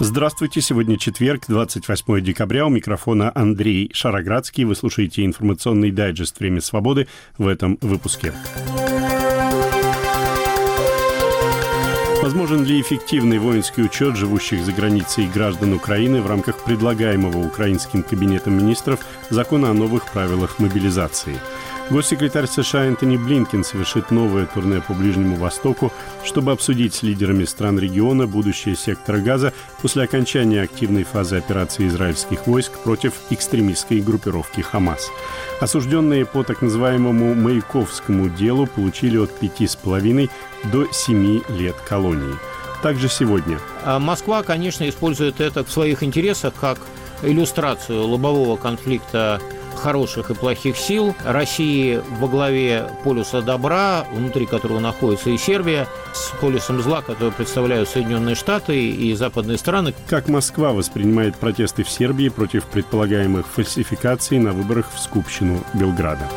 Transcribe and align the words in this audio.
Здравствуйте, 0.00 0.60
сегодня 0.60 0.96
четверг, 0.96 1.42
28 1.48 2.20
декабря. 2.20 2.66
У 2.66 2.68
микрофона 2.68 3.32
Андрей 3.34 3.90
Шароградский. 3.92 4.62
Вы 4.62 4.76
слушаете 4.76 5.24
информационный 5.24 5.90
дайджест 5.90 6.38
«Время 6.38 6.60
свободы» 6.60 7.08
в 7.36 7.48
этом 7.48 7.78
выпуске. 7.80 8.32
Возможен 12.22 12.64
ли 12.64 12.80
эффективный 12.80 13.38
воинский 13.38 13.82
учет 13.82 14.16
живущих 14.16 14.64
за 14.64 14.70
границей 14.70 15.26
граждан 15.26 15.72
Украины 15.72 16.22
в 16.22 16.28
рамках 16.28 16.62
предлагаемого 16.62 17.44
украинским 17.44 18.04
кабинетом 18.04 18.56
министров 18.56 19.00
закона 19.30 19.70
о 19.70 19.74
новых 19.74 20.12
правилах 20.12 20.60
мобилизации? 20.60 21.34
Госсекретарь 21.90 22.46
США 22.46 22.84
Энтони 22.84 23.16
Блинкен 23.16 23.64
совершит 23.64 24.10
новое 24.10 24.44
турне 24.44 24.82
по 24.86 24.92
Ближнему 24.92 25.36
Востоку, 25.36 25.90
чтобы 26.22 26.52
обсудить 26.52 26.92
с 26.92 27.02
лидерами 27.02 27.44
стран 27.44 27.78
региона 27.78 28.26
будущее 28.26 28.76
сектора 28.76 29.20
газа 29.20 29.54
после 29.80 30.02
окончания 30.02 30.60
активной 30.60 31.04
фазы 31.04 31.36
операции 31.36 31.88
израильских 31.88 32.46
войск 32.46 32.78
против 32.80 33.14
экстремистской 33.30 34.00
группировки 34.00 34.60
«Хамас». 34.60 35.10
Осужденные 35.60 36.26
по 36.26 36.42
так 36.42 36.60
называемому 36.60 37.34
Маяковскому 37.34 38.28
делу 38.28 38.66
получили 38.66 39.16
от 39.16 39.32
пяти 39.38 39.66
с 39.66 39.74
половиной 39.74 40.28
до 40.70 40.92
семи 40.92 41.42
лет 41.48 41.76
колонии. 41.88 42.34
Также 42.82 43.08
сегодня. 43.08 43.58
А 43.82 43.98
Москва, 43.98 44.42
конечно, 44.42 44.86
использует 44.86 45.40
это 45.40 45.64
в 45.64 45.72
своих 45.72 46.02
интересах 46.02 46.52
как 46.60 46.78
иллюстрацию 47.22 48.06
лобового 48.06 48.56
конфликта 48.56 49.40
хороших 49.78 50.30
и 50.30 50.34
плохих 50.34 50.76
сил. 50.76 51.14
России 51.24 52.00
во 52.18 52.28
главе 52.28 52.90
полюса 53.04 53.40
добра, 53.42 54.04
внутри 54.12 54.46
которого 54.46 54.80
находится 54.80 55.30
и 55.30 55.38
Сербия, 55.38 55.86
с 56.12 56.30
полюсом 56.40 56.80
зла, 56.82 57.02
который 57.02 57.32
представляют 57.32 57.88
Соединенные 57.88 58.34
Штаты 58.34 58.90
и 58.90 59.14
западные 59.14 59.58
страны. 59.58 59.94
Как 60.06 60.28
Москва 60.28 60.72
воспринимает 60.72 61.36
протесты 61.36 61.82
в 61.82 61.90
Сербии 61.90 62.28
против 62.28 62.64
предполагаемых 62.64 63.46
фальсификаций 63.46 64.38
на 64.38 64.52
выборах 64.52 64.86
в 64.94 64.98
Скупщину 64.98 65.62
Белграда? 65.74 66.28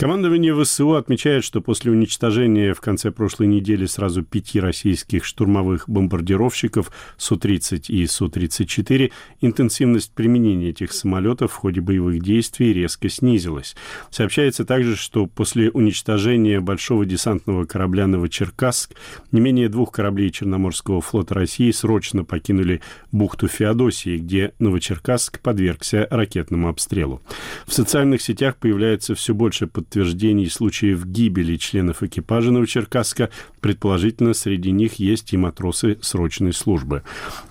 Командование 0.00 0.54
ВСУ 0.54 0.94
отмечает, 0.94 1.44
что 1.44 1.60
после 1.60 1.92
уничтожения 1.92 2.72
в 2.72 2.80
конце 2.80 3.10
прошлой 3.10 3.48
недели 3.48 3.84
сразу 3.84 4.22
пяти 4.22 4.58
российских 4.58 5.26
штурмовых 5.26 5.90
бомбардировщиков 5.90 6.90
Су-30 7.18 7.84
и 7.88 8.06
Су-34 8.06 9.12
интенсивность 9.42 10.12
применения 10.14 10.70
этих 10.70 10.94
самолетов 10.94 11.52
в 11.52 11.56
ходе 11.56 11.82
боевых 11.82 12.22
действий 12.22 12.72
резко 12.72 13.10
снизилась. 13.10 13.76
Сообщается 14.08 14.64
также, 14.64 14.96
что 14.96 15.26
после 15.26 15.70
уничтожения 15.70 16.60
большого 16.60 17.04
десантного 17.04 17.66
корабля 17.66 18.06
«Новочеркасск» 18.06 18.94
не 19.32 19.42
менее 19.42 19.68
двух 19.68 19.92
кораблей 19.92 20.30
Черноморского 20.30 21.02
флота 21.02 21.34
России 21.34 21.70
срочно 21.72 22.24
покинули 22.24 22.80
бухту 23.12 23.48
Феодосии, 23.48 24.16
где 24.16 24.54
Новочеркасск 24.60 25.40
подвергся 25.40 26.08
ракетному 26.10 26.70
обстрелу. 26.70 27.20
В 27.66 27.74
социальных 27.74 28.22
сетях 28.22 28.56
появляется 28.56 29.14
все 29.14 29.34
больше 29.34 29.66
под 29.66 29.89
подтверждений 29.90 30.48
случаев 30.48 31.04
гибели 31.04 31.56
членов 31.56 32.04
экипажа 32.04 32.52
Новочеркасска, 32.52 33.28
предположительно, 33.60 34.34
среди 34.34 34.70
них 34.70 34.94
есть 34.94 35.32
и 35.32 35.36
матросы 35.36 35.98
срочной 36.00 36.52
службы. 36.52 37.02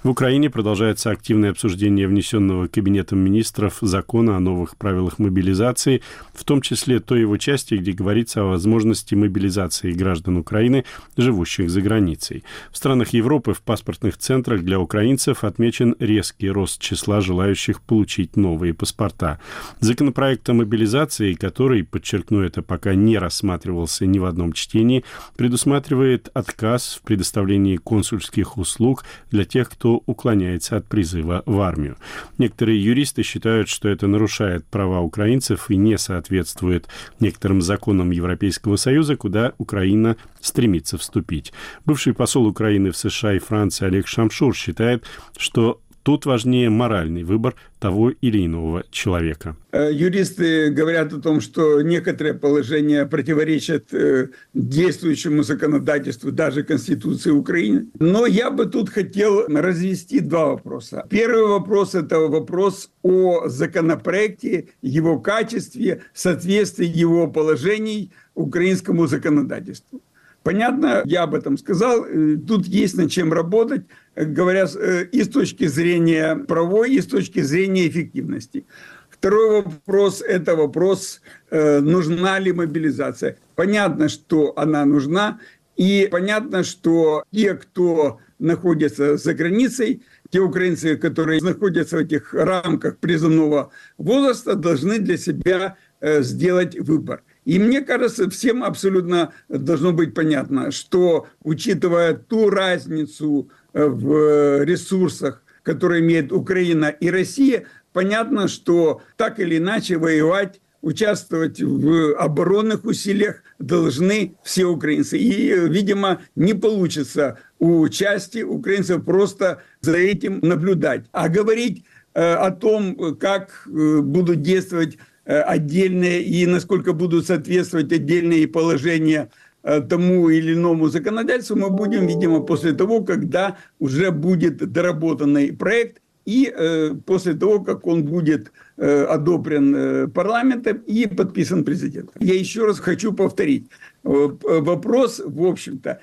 В 0.04 0.10
Украине 0.10 0.50
продолжается 0.50 1.12
активное 1.12 1.52
обсуждение 1.52 2.08
внесенного 2.08 2.68
Кабинетом 2.68 3.20
министров 3.20 3.80
закона 3.82 4.38
о 4.38 4.40
новых 4.40 4.78
правилах 4.78 5.20
мобилизации, 5.20 6.02
в 6.34 6.46
том 6.46 6.62
числе 6.62 7.02
той 7.02 7.20
его 7.20 7.36
части, 7.36 7.74
где 7.74 7.92
говорится 7.92 8.42
о 8.42 8.46
возможности 8.46 9.16
мобилизации 9.16 9.92
граждан 9.92 10.38
Украины, 10.38 10.86
живущих 11.18 11.70
за 11.70 11.82
границей. 11.82 12.46
В 12.72 12.78
странах 12.78 13.10
Европы 13.10 13.54
в 13.54 13.62
паспортных 13.62 14.18
центрах 14.18 14.64
для 14.64 14.80
украинцев 14.80 15.44
отмечен 15.44 15.94
резкий 16.00 16.50
рост 16.50 16.80
числа 16.80 17.20
желающих 17.20 17.82
получить 17.82 18.38
новые 18.38 18.74
паспорта. 18.74 19.42
Законопроект 19.82 20.50
о 20.50 20.54
мобилизации, 20.54 21.34
который, 21.34 21.84
но 22.30 22.44
это 22.44 22.62
пока 22.62 22.96
не 22.96 23.18
рассматривался 23.18 24.06
ни 24.06 24.20
в 24.20 24.26
одном 24.26 24.54
чтении, 24.54 25.04
предусматривает 25.36 26.30
отказ 26.34 27.00
в 27.00 27.06
предоставлении 27.06 27.78
консульских 27.78 28.58
услуг 28.58 29.04
для 29.32 29.46
тех, 29.46 29.70
кто 29.70 30.02
уклоняется 30.06 30.78
от 30.78 30.88
призыва 30.88 31.44
в 31.46 31.60
армию. 31.60 31.98
Некоторые 32.38 32.84
юристы 32.84 33.24
считают, 33.24 33.70
что 33.70 33.90
это 33.90 34.08
нарушает 34.08 34.66
права 34.66 35.02
украинцев 35.02 35.70
и 35.70 35.76
не 35.76 35.98
соответствует 35.98 36.88
некоторым 37.20 37.62
законам 37.62 38.12
Европейского 38.12 38.76
Союза, 38.76 39.16
куда 39.16 39.54
Украина 39.58 40.18
стремится 40.42 40.98
вступить. 40.98 41.54
Бывший 41.86 42.14
посол 42.14 42.46
Украины 42.48 42.92
в 42.92 42.98
США 42.98 43.34
и 43.34 43.40
Франции 43.40 43.86
Олег 43.86 44.08
Шамшур 44.08 44.56
считает, 44.56 45.04
что 45.38 45.82
Тут 46.04 46.26
важнее 46.26 46.70
моральный 46.70 47.24
выбор 47.24 47.56
того 47.80 48.10
или 48.10 48.46
иного 48.46 48.84
человека. 48.92 49.56
Э, 49.72 49.90
юристы 49.92 50.70
говорят 50.70 51.14
о 51.14 51.22
том, 51.22 51.42
что 51.42 51.82
некоторые 51.82 52.34
положения 52.34 53.06
противоречат 53.06 53.94
э, 53.94 54.30
действующему 54.54 55.44
законодательству, 55.44 56.32
даже 56.32 56.64
Конституции 56.64 57.32
Украины. 57.32 57.88
Но 58.00 58.26
я 58.26 58.50
бы 58.50 58.66
тут 58.66 58.90
хотел 58.90 59.48
развести 59.48 60.20
два 60.20 60.48
вопроса. 60.48 61.06
Первый 61.10 61.48
вопрос– 61.48 61.94
это 61.96 62.20
вопрос 62.20 62.90
о 63.04 63.48
законопроекте, 63.48 64.70
его 64.82 65.20
качестве, 65.20 66.02
соответствии 66.14 66.88
его 66.88 67.28
положений 67.28 68.12
украинскому 68.36 69.08
законодательству. 69.08 70.02
Понятно, 70.44 71.02
я 71.06 71.24
об 71.24 71.36
этом 71.36 71.58
сказал. 71.58 72.06
Э, 72.06 72.38
тут 72.38 72.66
есть 72.66 72.96
над 72.96 73.12
чем 73.12 73.34
работать, 73.34 73.84
э, 74.16 74.26
говоря 74.26 74.66
э, 74.74 75.06
и 75.06 75.24
с 75.24 75.30
точки 75.30 75.68
зрения 75.68 76.36
правовой, 76.36 76.94
и 76.94 77.02
с 77.02 77.08
точки 77.08 77.42
зрения 77.42 77.88
эффективности. 77.88 78.66
Второй 79.10 79.64
вопрос– 79.64 80.22
это 80.28 80.56
вопрос, 80.56 81.22
нужна 81.52 82.40
ли 82.40 82.54
мобилизация. 82.54 83.36
Понятно, 83.56 84.08
что 84.08 84.54
она 84.56 84.86
нужна, 84.86 85.42
и 85.76 86.08
понятно, 86.10 86.64
что 86.64 87.26
те, 87.34 87.56
кто 87.56 88.20
находится 88.40 89.18
за 89.18 89.34
границей, 89.34 90.04
те 90.30 90.40
украинцы, 90.40 90.96
которые 90.96 91.42
находятся 91.42 91.98
в 91.98 92.00
этих 92.00 92.34
рамках 92.34 92.98
призывного 93.00 93.72
возраста, 93.98 94.56
должны 94.56 95.00
для 95.00 95.18
себя 95.18 95.76
сделать 96.02 96.80
выбор. 96.80 97.22
И 97.50 97.58
мне 97.58 97.82
кажется, 97.82 98.30
всем 98.30 98.64
абсолютно 98.64 99.34
должно 99.48 99.92
быть 99.92 100.14
понятно, 100.14 100.70
что 100.70 101.26
учитывая 101.42 102.14
ту 102.14 102.52
разницу 102.52 103.50
э, 103.74 103.88
в 103.88 104.64
ресурсах, 104.64 105.42
которые 105.64 106.02
имеет 106.02 106.32
Украина 106.32 106.90
и 106.90 107.10
Россия, 107.10 107.64
понятно, 107.92 108.48
что 108.48 109.02
так 109.18 109.40
или 109.40 109.58
иначе 109.58 109.98
воевать 109.98 110.62
участвовать 110.82 111.60
в 111.60 112.14
оборонных 112.20 112.86
усилиях 112.86 113.42
должны 113.58 114.36
все 114.44 114.66
украинцы. 114.66 115.18
И, 115.18 115.52
видимо, 115.70 116.22
не 116.36 116.54
получится 116.54 117.40
у 117.58 117.90
части 117.90 118.44
украинцев 118.44 119.04
просто 119.04 119.64
за 119.82 119.98
этим 119.98 120.38
наблюдать. 120.44 121.06
А 121.12 121.30
говорить 121.30 121.84
э, 122.14 122.22
о 122.22 122.52
том, 122.52 123.18
как 123.20 123.64
э, 123.66 124.02
будут 124.02 124.44
действовать 124.44 125.00
Э, 125.00 125.09
отдельные 125.34 126.24
и 126.24 126.46
насколько 126.48 126.94
будут 126.94 127.28
соответствовать 127.28 127.92
отдельные 127.94 128.48
положения 128.48 129.30
э, 129.64 129.82
тому 129.82 130.30
или 130.30 130.54
иному 130.54 130.88
законодательству, 130.88 131.56
мы 131.56 131.70
будем, 131.70 132.08
видимо, 132.08 132.40
после 132.42 132.74
того, 132.74 133.04
когда 133.04 133.58
уже 133.80 134.10
будет 134.12 134.58
доработанный 134.72 135.54
проект 135.54 136.02
и 136.26 136.52
э, 136.56 136.96
после 137.06 137.34
того, 137.34 137.60
как 137.60 137.88
он 137.88 138.06
будет 138.06 138.52
э, 138.78 139.04
одобрен 139.04 139.76
э, 139.76 140.08
парламентом 140.08 140.78
и 140.88 141.08
подписан 141.08 141.64
президентом. 141.64 142.14
Я 142.20 142.34
еще 142.34 142.66
раз 142.66 142.80
хочу 142.80 143.14
повторить. 143.14 143.68
Э, 144.04 144.30
вопрос, 144.42 145.22
в 145.24 145.46
общем-то, 145.46 146.02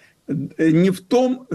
не 0.59 0.91
в 0.91 1.01
том, 1.03 1.47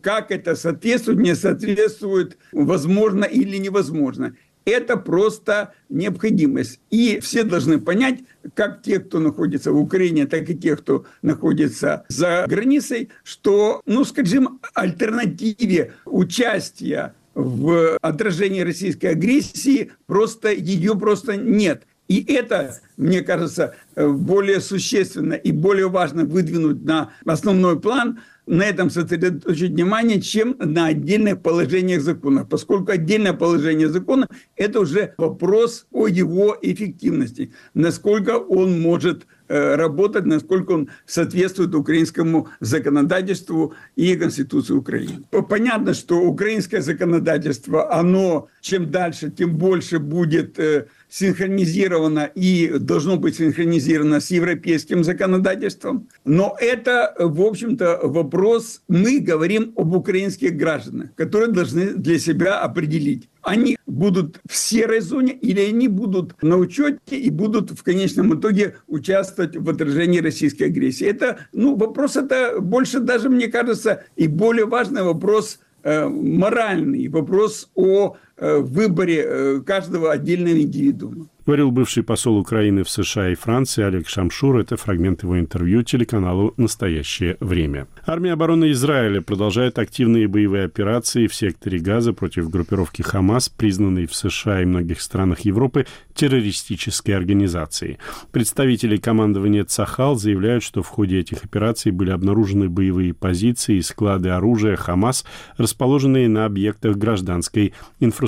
как 0.00 0.30
это 0.30 0.54
соответствует, 0.54 1.18
не 1.18 1.34
соответствует, 1.34 2.38
возможно 2.52 3.24
или 3.24 3.56
невозможно 3.56 4.36
это 4.66 4.96
просто 4.96 5.72
необходимость. 5.88 6.80
И 6.90 7.20
все 7.20 7.44
должны 7.44 7.80
понять, 7.80 8.20
как 8.54 8.82
те, 8.82 8.98
кто 8.98 9.20
находится 9.20 9.72
в 9.72 9.78
Украине, 9.78 10.26
так 10.26 10.50
и 10.50 10.56
те, 10.56 10.76
кто 10.76 11.06
находится 11.22 12.04
за 12.08 12.44
границей, 12.48 13.08
что, 13.22 13.80
ну, 13.86 14.04
скажем, 14.04 14.60
альтернативе 14.74 15.94
участия 16.04 17.14
в 17.34 17.96
отражении 18.02 18.60
российской 18.60 19.06
агрессии 19.06 19.92
просто 20.06 20.52
ее 20.52 20.96
просто 20.98 21.36
нет. 21.36 21.84
И 22.08 22.24
это, 22.32 22.78
мне 22.96 23.22
кажется, 23.22 23.74
более 23.96 24.60
существенно 24.60 25.34
и 25.34 25.50
более 25.50 25.88
важно 25.88 26.24
выдвинуть 26.24 26.84
на 26.84 27.12
основной 27.24 27.80
план– 27.80 28.20
на 28.46 28.62
этом 28.62 28.90
сосредоточить 28.90 29.72
внимание, 29.72 30.20
чем 30.20 30.56
на 30.58 30.86
отдельных 30.86 31.42
положениях 31.42 32.02
закона, 32.02 32.44
поскольку 32.44 32.92
отдельное 32.92 33.32
положение 33.32 33.88
закона– 33.88 34.28
это 34.56 34.80
уже 34.80 35.14
вопрос 35.18 35.86
о 35.90 36.06
его 36.06 36.56
эффективности, 36.62 37.52
насколько 37.74 38.38
он 38.38 38.80
может 38.80 39.26
работать, 39.48 40.26
насколько 40.26 40.72
он 40.72 40.88
соответствует 41.06 41.74
украинскому 41.74 42.48
законодательству 42.58 43.74
и 43.94 44.16
Конституции 44.16 44.74
Украины. 44.74 45.22
Понятно, 45.48 45.94
что 45.94 46.20
украинское 46.20 46.80
законодательство, 46.80 47.92
оно 47.92 48.48
чем 48.60 48.90
дальше, 48.90 49.30
тем 49.30 49.56
больше 49.56 50.00
будет 50.00 50.58
синхронизировано 51.08 52.30
и 52.34 52.78
должно 52.78 53.16
быть 53.16 53.36
синхронизировано 53.36 54.20
с 54.20 54.30
европейским 54.30 55.04
законодательством. 55.04 56.08
Но 56.24 56.56
это, 56.60 57.14
в 57.18 57.40
общем-то, 57.42 58.00
вопрос, 58.02 58.82
мы 58.88 59.20
говорим 59.20 59.72
об 59.76 59.94
украинских 59.94 60.56
гражданах, 60.56 61.14
которые 61.14 61.52
должны 61.52 61.94
для 61.94 62.18
себя 62.18 62.60
определить, 62.60 63.28
они 63.46 63.78
будут 63.86 64.40
в 64.48 64.56
серой 64.56 65.00
зоне 65.00 65.32
или 65.32 65.60
они 65.60 65.86
будут 65.86 66.42
на 66.42 66.56
учете 66.56 67.16
и 67.16 67.30
будут 67.30 67.70
в 67.70 67.82
конечном 67.84 68.38
итоге 68.38 68.76
участвовать 68.88 69.56
в 69.56 69.70
отражении 69.70 70.18
российской 70.18 70.64
агрессии. 70.64 71.06
Это, 71.06 71.46
ну, 71.52 71.76
вопрос 71.76 72.16
это 72.16 72.60
больше 72.60 72.98
даже, 72.98 73.28
мне 73.28 73.46
кажется, 73.46 74.02
и 74.16 74.26
более 74.26 74.66
важный 74.66 75.04
вопрос 75.04 75.60
э, 75.84 76.08
моральный, 76.08 77.06
вопрос 77.06 77.70
о 77.76 78.16
э, 78.36 78.58
выборе 78.58 79.24
э, 79.24 79.60
каждого 79.64 80.12
отдельного 80.12 80.60
индивидуума. 80.60 81.28
Говорил 81.46 81.70
бывший 81.70 82.02
посол 82.02 82.38
Украины 82.38 82.82
в 82.82 82.90
США 82.90 83.28
и 83.28 83.36
Франции 83.36 83.84
Олег 83.84 84.08
Шамшур. 84.08 84.58
Это 84.58 84.76
фрагмент 84.76 85.22
его 85.22 85.38
интервью 85.38 85.84
телеканалу 85.84 86.52
«Настоящее 86.56 87.36
время». 87.38 87.86
Армия 88.04 88.32
обороны 88.32 88.72
Израиля 88.72 89.20
продолжает 89.20 89.78
активные 89.78 90.26
боевые 90.26 90.64
операции 90.64 91.28
в 91.28 91.34
секторе 91.36 91.78
Газа 91.78 92.12
против 92.12 92.50
группировки 92.50 93.02
«Хамас», 93.02 93.48
признанной 93.48 94.06
в 94.06 94.14
США 94.16 94.62
и 94.62 94.64
многих 94.64 95.00
странах 95.00 95.42
Европы 95.42 95.86
террористической 96.14 97.14
организацией. 97.14 97.98
Представители 98.32 98.96
командования 98.96 99.62
«Цахал» 99.62 100.16
заявляют, 100.16 100.64
что 100.64 100.82
в 100.82 100.88
ходе 100.88 101.20
этих 101.20 101.44
операций 101.44 101.92
были 101.92 102.10
обнаружены 102.10 102.68
боевые 102.68 103.14
позиции 103.14 103.76
и 103.76 103.82
склады 103.82 104.30
оружия 104.30 104.74
«Хамас», 104.74 105.24
расположенные 105.58 106.28
на 106.28 106.44
объектах 106.44 106.96
гражданской 106.96 107.72
инфраструктуры 108.00 108.25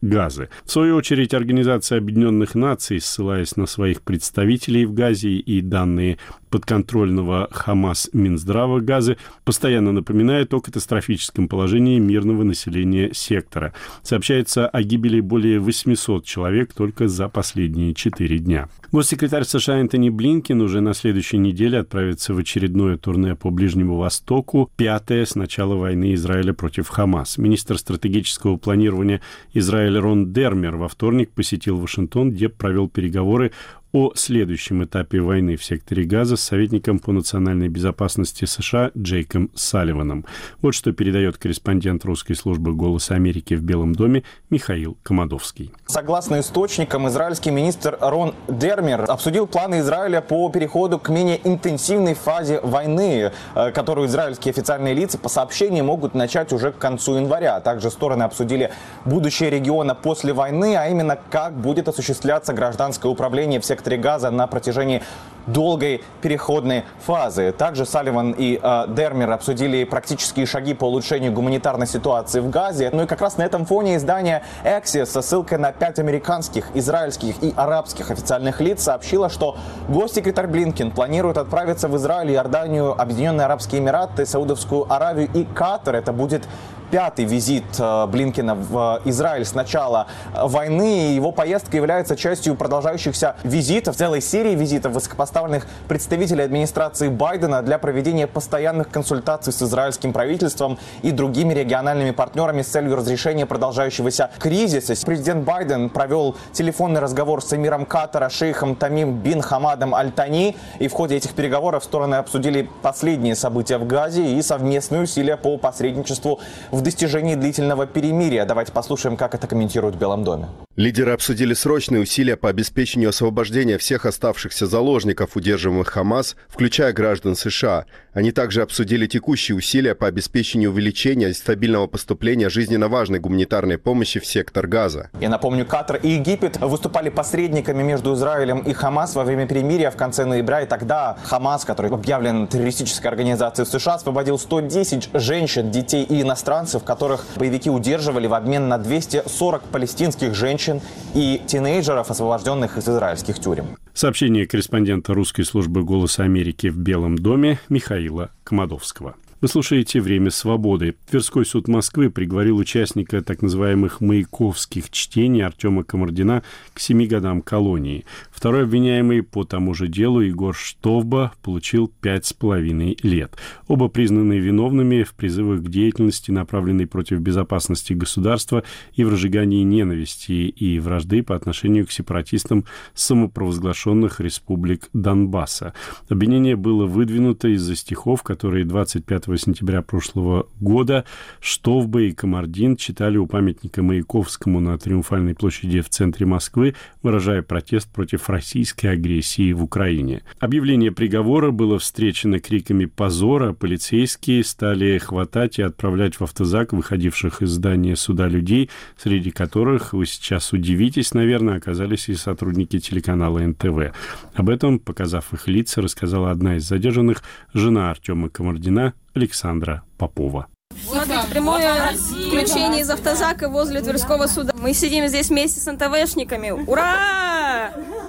Газы. 0.00 0.48
В 0.64 0.70
свою 0.70 0.96
очередь, 0.96 1.34
Организация 1.34 1.98
Объединенных 1.98 2.54
Наций, 2.54 3.00
ссылаясь 3.00 3.56
на 3.56 3.66
своих 3.66 4.02
представителей 4.02 4.84
в 4.84 4.94
Газе 4.94 5.30
и 5.30 5.60
данные 5.60 6.18
подконтрольного 6.54 7.48
Хамас 7.50 8.08
Минздрава 8.12 8.78
Газы, 8.78 9.16
постоянно 9.44 9.90
напоминает 9.90 10.54
о 10.54 10.60
катастрофическом 10.60 11.48
положении 11.48 11.98
мирного 11.98 12.44
населения 12.44 13.10
сектора. 13.12 13.74
Сообщается 14.04 14.68
о 14.68 14.80
гибели 14.84 15.18
более 15.18 15.58
800 15.58 16.24
человек 16.24 16.72
только 16.72 17.08
за 17.08 17.28
последние 17.28 17.92
четыре 17.92 18.38
дня. 18.38 18.68
Госсекретарь 18.92 19.42
США 19.42 19.80
Энтони 19.80 20.10
Блинкин 20.10 20.60
уже 20.60 20.80
на 20.80 20.94
следующей 20.94 21.38
неделе 21.38 21.80
отправится 21.80 22.32
в 22.32 22.38
очередное 22.38 22.98
турне 22.98 23.34
по 23.34 23.50
Ближнему 23.50 23.96
Востоку, 23.96 24.70
пятое 24.76 25.24
с 25.24 25.34
начала 25.34 25.74
войны 25.74 26.14
Израиля 26.14 26.52
против 26.52 26.86
Хамас. 26.86 27.36
Министр 27.36 27.78
стратегического 27.78 28.58
планирования 28.58 29.20
Израиля 29.54 30.00
Рон 30.00 30.32
Дермер 30.32 30.76
во 30.76 30.86
вторник 30.86 31.32
посетил 31.32 31.78
Вашингтон 31.78 32.30
где 32.30 32.48
провел 32.48 32.88
переговоры 32.88 33.50
о 33.94 34.12
следующем 34.16 34.82
этапе 34.82 35.20
войны 35.20 35.54
в 35.54 35.64
секторе 35.64 36.02
Газа 36.02 36.36
с 36.36 36.42
советником 36.42 36.98
по 36.98 37.12
национальной 37.12 37.68
безопасности 37.68 38.44
США 38.44 38.90
Джейком 38.98 39.50
Салливаном. 39.54 40.24
Вот 40.62 40.74
что 40.74 40.92
передает 40.92 41.38
корреспондент 41.38 42.04
русской 42.04 42.34
службы 42.34 42.74
«Голоса 42.74 43.14
Америки» 43.14 43.54
в 43.54 43.62
Белом 43.62 43.94
доме 43.94 44.24
Михаил 44.50 44.98
Комадовский. 45.04 45.70
Согласно 45.86 46.40
источникам, 46.40 47.06
израильский 47.06 47.52
министр 47.52 47.96
Рон 48.00 48.34
Дермер 48.48 49.04
обсудил 49.08 49.46
планы 49.46 49.78
Израиля 49.78 50.20
по 50.20 50.50
переходу 50.50 50.98
к 50.98 51.08
менее 51.08 51.40
интенсивной 51.44 52.14
фазе 52.14 52.58
войны, 52.62 53.30
э, 53.54 53.70
которую 53.70 54.08
израильские 54.08 54.50
официальные 54.50 54.94
лица 54.94 55.18
по 55.18 55.28
сообщениям 55.28 55.86
могут 55.86 56.14
начать 56.14 56.52
уже 56.52 56.72
к 56.72 56.78
концу 56.78 57.14
января. 57.14 57.60
Также 57.60 57.92
стороны 57.92 58.24
обсудили 58.24 58.72
будущее 59.04 59.50
региона 59.50 59.94
после 59.94 60.32
войны, 60.32 60.74
а 60.74 60.88
именно 60.88 61.16
как 61.30 61.56
будет 61.56 61.86
осуществляться 61.86 62.52
гражданское 62.52 63.06
управление 63.06 63.60
в 63.60 63.64
секторе 63.64 63.83
секторе 63.84 63.98
газа 63.98 64.30
на 64.30 64.46
протяжении 64.46 65.02
долгой 65.46 66.02
переходной 66.22 66.84
фазы. 67.04 67.52
Также 67.52 67.84
Салливан 67.84 68.34
и 68.36 68.58
э, 68.62 68.84
Дермер 68.88 69.30
обсудили 69.30 69.84
практические 69.84 70.46
шаги 70.46 70.72
по 70.72 70.86
улучшению 70.86 71.32
гуманитарной 71.32 71.86
ситуации 71.86 72.40
в 72.40 72.48
Газе. 72.48 72.88
Ну 72.92 73.02
и 73.02 73.06
как 73.06 73.20
раз 73.20 73.36
на 73.36 73.42
этом 73.42 73.66
фоне 73.66 73.96
издание 73.96 74.42
Axios 74.64 75.06
со 75.06 75.20
ссылкой 75.20 75.58
на 75.58 75.70
пять 75.72 75.98
американских, 75.98 76.68
израильских 76.72 77.42
и 77.42 77.52
арабских 77.56 78.10
официальных 78.10 78.62
лиц 78.62 78.84
сообщило, 78.84 79.28
что 79.28 79.58
госсекретарь 79.88 80.46
Блинкин 80.46 80.90
планирует 80.90 81.36
отправиться 81.36 81.88
в 81.88 81.96
Израиль, 81.98 82.32
Иорданию, 82.32 82.98
Объединенные 82.98 83.44
Арабские 83.44 83.82
Эмираты, 83.82 84.24
Саудовскую 84.24 84.90
Аравию 84.90 85.28
и 85.34 85.44
Катар. 85.44 85.96
Это 85.96 86.14
будет 86.14 86.48
пятый 86.90 87.24
визит 87.24 87.64
э, 87.78 88.06
Блинкина 88.06 88.54
в 88.54 89.00
Израиль 89.04 89.44
с 89.44 89.54
начала 89.54 90.06
войны. 90.34 91.14
Его 91.14 91.32
поездка 91.32 91.76
является 91.76 92.16
частью 92.16 92.54
продолжающихся 92.54 93.36
визитов, 93.42 93.96
целой 93.96 94.20
серии 94.20 94.54
визитов 94.54 94.92
высокопоставленных 94.92 95.66
представителей 95.88 96.44
администрации 96.44 97.08
Байдена 97.08 97.62
для 97.62 97.78
проведения 97.78 98.26
постоянных 98.26 98.90
консультаций 98.90 99.52
с 99.52 99.62
израильским 99.62 100.12
правительством 100.12 100.78
и 101.02 101.10
другими 101.10 101.54
региональными 101.54 102.10
партнерами 102.10 102.62
с 102.62 102.68
целью 102.68 102.96
разрешения 102.96 103.46
продолжающегося 103.46 104.30
кризиса. 104.38 104.94
Президент 105.04 105.44
Байден 105.44 105.90
провел 105.90 106.36
телефонный 106.52 107.00
разговор 107.00 107.42
с 107.42 107.52
эмиром 107.52 107.86
Катара, 107.86 108.28
шейхом 108.28 108.76
Тамим 108.76 109.14
бин 109.18 109.42
Хамадом 109.42 109.94
Аль-Тани. 109.94 110.56
И 110.78 110.88
в 110.88 110.92
ходе 110.92 111.16
этих 111.16 111.34
переговоров 111.34 111.84
стороны 111.84 112.16
обсудили 112.16 112.68
последние 112.82 113.34
события 113.34 113.78
в 113.78 113.86
Газе 113.86 114.24
и 114.24 114.42
совместные 114.42 115.02
усилия 115.02 115.36
по 115.36 115.56
посредничеству 115.56 116.40
в 116.74 116.82
достижении 116.82 117.34
длительного 117.34 117.86
перемирия. 117.86 118.44
Давайте 118.44 118.72
послушаем, 118.72 119.16
как 119.16 119.34
это 119.34 119.46
комментируют 119.46 119.96
в 119.96 119.98
Белом 119.98 120.24
доме. 120.24 120.48
Лидеры 120.76 121.12
обсудили 121.12 121.54
срочные 121.54 122.02
усилия 122.02 122.36
по 122.36 122.48
обеспечению 122.48 123.10
освобождения 123.10 123.78
всех 123.78 124.06
оставшихся 124.06 124.66
заложников, 124.66 125.36
удерживаемых 125.36 125.86
Хамас, 125.86 126.34
включая 126.48 126.92
граждан 126.92 127.36
США. 127.36 127.84
Они 128.12 128.32
также 128.32 128.60
обсудили 128.60 129.06
текущие 129.06 129.56
усилия 129.56 129.94
по 129.94 130.08
обеспечению 130.08 130.70
увеличения 130.70 131.30
и 131.30 131.32
стабильного 131.32 131.86
поступления 131.86 132.48
жизненно 132.48 132.88
важной 132.88 133.20
гуманитарной 133.20 133.78
помощи 133.78 134.18
в 134.18 134.26
сектор 134.26 134.66
Газа. 134.66 135.10
Я 135.20 135.28
напомню, 135.28 135.64
Катар 135.64 136.00
и 136.02 136.08
Египет 136.10 136.56
выступали 136.56 137.08
посредниками 137.08 137.84
между 137.84 138.14
Израилем 138.14 138.58
и 138.58 138.72
Хамас 138.72 139.14
во 139.14 139.22
время 139.22 139.46
перемирия 139.46 139.92
в 139.92 139.96
конце 139.96 140.24
ноября. 140.24 140.62
И 140.62 140.66
тогда 140.66 141.16
Хамас, 141.22 141.64
который 141.64 141.90
объявлен 141.92 142.48
террористической 142.48 143.08
организацией 143.10 143.64
в 143.64 143.68
США, 143.68 143.94
освободил 143.94 144.38
110 144.38 145.10
женщин, 145.14 145.70
детей 145.70 146.02
и 146.02 146.22
иностранцев, 146.22 146.63
которых 146.84 147.24
боевики 147.36 147.70
удерживали 147.70 148.26
в 148.26 148.34
обмен 148.34 148.68
на 148.68 148.78
240 148.78 149.62
палестинских 149.64 150.34
женщин 150.34 150.80
и 151.14 151.40
тинейджеров, 151.46 152.10
освобожденных 152.10 152.78
из 152.78 152.88
израильских 152.88 153.38
тюрем. 153.38 153.76
Сообщение 153.92 154.46
корреспондента 154.46 155.14
русской 155.14 155.44
службы 155.44 155.84
«Голоса 155.84 156.24
Америки» 156.24 156.68
в 156.68 156.78
Белом 156.78 157.16
доме 157.16 157.58
Михаила 157.68 158.30
Комадовского. 158.42 159.14
Вы 159.44 159.48
слушаете 159.48 160.00
«Время 160.00 160.30
свободы». 160.30 160.94
Тверской 161.10 161.44
суд 161.44 161.68
Москвы 161.68 162.08
приговорил 162.08 162.56
участника 162.56 163.20
так 163.20 163.42
называемых 163.42 164.00
«маяковских 164.00 164.88
чтений» 164.88 165.44
Артема 165.44 165.84
Комардина 165.84 166.42
к 166.72 166.80
семи 166.80 167.06
годам 167.06 167.42
колонии. 167.42 168.06
Второй 168.34 168.64
обвиняемый 168.64 169.22
по 169.22 169.44
тому 169.44 169.74
же 169.74 169.86
делу 169.86 170.20
Егор 170.20 170.54
Штовба 170.54 171.32
получил 171.40 171.86
пять 171.86 172.26
с 172.26 172.32
половиной 172.32 172.98
лет. 173.02 173.36
Оба 173.68 173.86
признаны 173.88 174.34
виновными 174.34 175.04
в 175.04 175.14
призывах 175.14 175.62
к 175.62 175.68
деятельности, 175.68 176.32
направленной 176.32 176.88
против 176.88 177.20
безопасности 177.20 177.92
государства 177.92 178.64
и 178.94 179.04
в 179.04 179.08
разжигании 179.08 179.62
ненависти 179.62 180.32
и 180.32 180.80
вражды 180.80 181.22
по 181.22 181.36
отношению 181.36 181.86
к 181.86 181.92
сепаратистам 181.92 182.64
самопровозглашенных 182.94 184.20
республик 184.20 184.88
Донбасса. 184.92 185.72
Обвинение 186.08 186.56
было 186.56 186.86
выдвинуто 186.86 187.48
из-за 187.48 187.76
стихов, 187.76 188.24
которые 188.24 188.64
25 188.64 189.24
сентября 189.40 189.80
прошлого 189.80 190.48
года 190.60 191.04
Штовба 191.40 192.02
и 192.02 192.12
Комардин 192.12 192.76
читали 192.76 193.16
у 193.16 193.26
памятника 193.26 193.82
Маяковскому 193.82 194.58
на 194.58 194.76
Триумфальной 194.76 195.36
площади 195.36 195.80
в 195.80 195.88
центре 195.88 196.26
Москвы, 196.26 196.74
выражая 197.02 197.42
протест 197.42 197.88
против 197.92 198.24
российской 198.34 198.88
агрессии 198.88 199.52
в 199.52 199.62
Украине. 199.62 200.22
Объявление 200.40 200.90
приговора 200.90 201.52
было 201.52 201.78
встречено 201.78 202.40
криками 202.40 202.86
позора, 202.86 203.52
полицейские 203.52 204.42
стали 204.42 204.98
хватать 204.98 205.58
и 205.58 205.62
отправлять 205.62 206.16
в 206.16 206.22
автозак 206.22 206.72
выходивших 206.72 207.42
из 207.42 207.50
здания 207.50 207.94
суда 207.94 208.26
людей, 208.26 208.70
среди 208.96 209.30
которых, 209.30 209.92
вы 209.92 210.06
сейчас 210.06 210.52
удивитесь, 210.52 211.14
наверное, 211.14 211.58
оказались 211.58 212.08
и 212.08 212.14
сотрудники 212.14 212.80
телеканала 212.80 213.38
НТВ. 213.38 213.94
Об 214.34 214.50
этом, 214.50 214.80
показав 214.80 215.32
их 215.32 215.46
лица, 215.46 215.80
рассказала 215.80 216.32
одна 216.32 216.56
из 216.56 216.64
задержанных, 216.64 217.22
жена 217.52 217.90
Артема 217.90 218.30
Комардина 218.30 218.94
Александра 219.14 219.84
Попова. 219.96 220.48
Смотрите, 220.88 221.22
прямое 221.30 221.92
включение 222.26 222.80
из 222.80 222.90
автозака 222.90 223.48
возле 223.48 223.80
Тверского 223.80 224.26
суда. 224.26 224.52
Мы 224.60 224.74
сидим 224.74 225.06
здесь 225.06 225.28
вместе 225.28 225.60
с 225.60 225.70
НТВшниками. 225.70 226.50
Ура! 226.50 227.43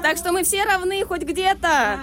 Так 0.06 0.18
что 0.18 0.32
мы 0.32 0.44
все 0.44 0.64
равны 0.66 1.04
хоть 1.04 1.24
где-то. 1.24 2.00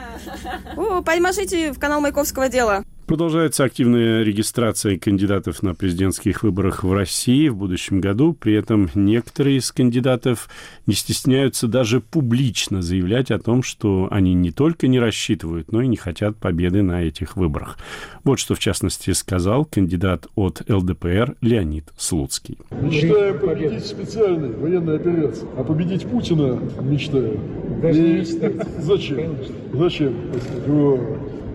Подмажите 1.06 1.70
в 1.70 1.78
канал 1.78 2.00
Маяковского 2.00 2.48
дела. 2.48 2.82
Продолжается 3.12 3.64
активная 3.64 4.22
регистрация 4.22 4.96
кандидатов 4.96 5.62
на 5.62 5.74
президентских 5.74 6.42
выборах 6.42 6.82
в 6.82 6.90
России 6.94 7.48
в 7.48 7.56
будущем 7.56 8.00
году. 8.00 8.32
При 8.32 8.54
этом 8.54 8.88
некоторые 8.94 9.58
из 9.58 9.70
кандидатов 9.70 10.48
не 10.86 10.94
стесняются 10.94 11.68
даже 11.68 12.00
публично 12.00 12.80
заявлять 12.80 13.30
о 13.30 13.38
том, 13.38 13.62
что 13.62 14.08
они 14.10 14.32
не 14.32 14.50
только 14.50 14.88
не 14.88 14.98
рассчитывают, 14.98 15.72
но 15.72 15.82
и 15.82 15.88
не 15.88 15.98
хотят 15.98 16.38
победы 16.38 16.80
на 16.80 17.02
этих 17.02 17.36
выборах. 17.36 17.76
Вот 18.24 18.38
что, 18.38 18.54
в 18.54 18.58
частности, 18.60 19.10
сказал 19.10 19.66
кандидат 19.66 20.26
от 20.34 20.62
ЛДПР 20.66 21.36
Леонид 21.42 21.92
Слуцкий. 21.98 22.56
Мечтаю 22.70 23.38
победить 23.38 23.84
специальной 23.84 24.56
военной 24.56 24.96
операции, 24.96 25.46
а 25.58 25.64
победить 25.64 26.06
Путина 26.06 26.58
мечтаю. 26.80 27.38
Даже 27.82 28.00
не 28.00 28.20
мечтать. 28.20 28.66
Зачем? 28.78 29.36
Зачем? 29.74 30.14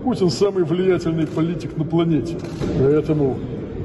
Путин 0.08 0.30
самый 0.30 0.64
влиятельный 0.64 1.26
политик 1.26 1.76
на 1.76 1.84
планете. 1.84 2.38
Поэтому 2.78 3.36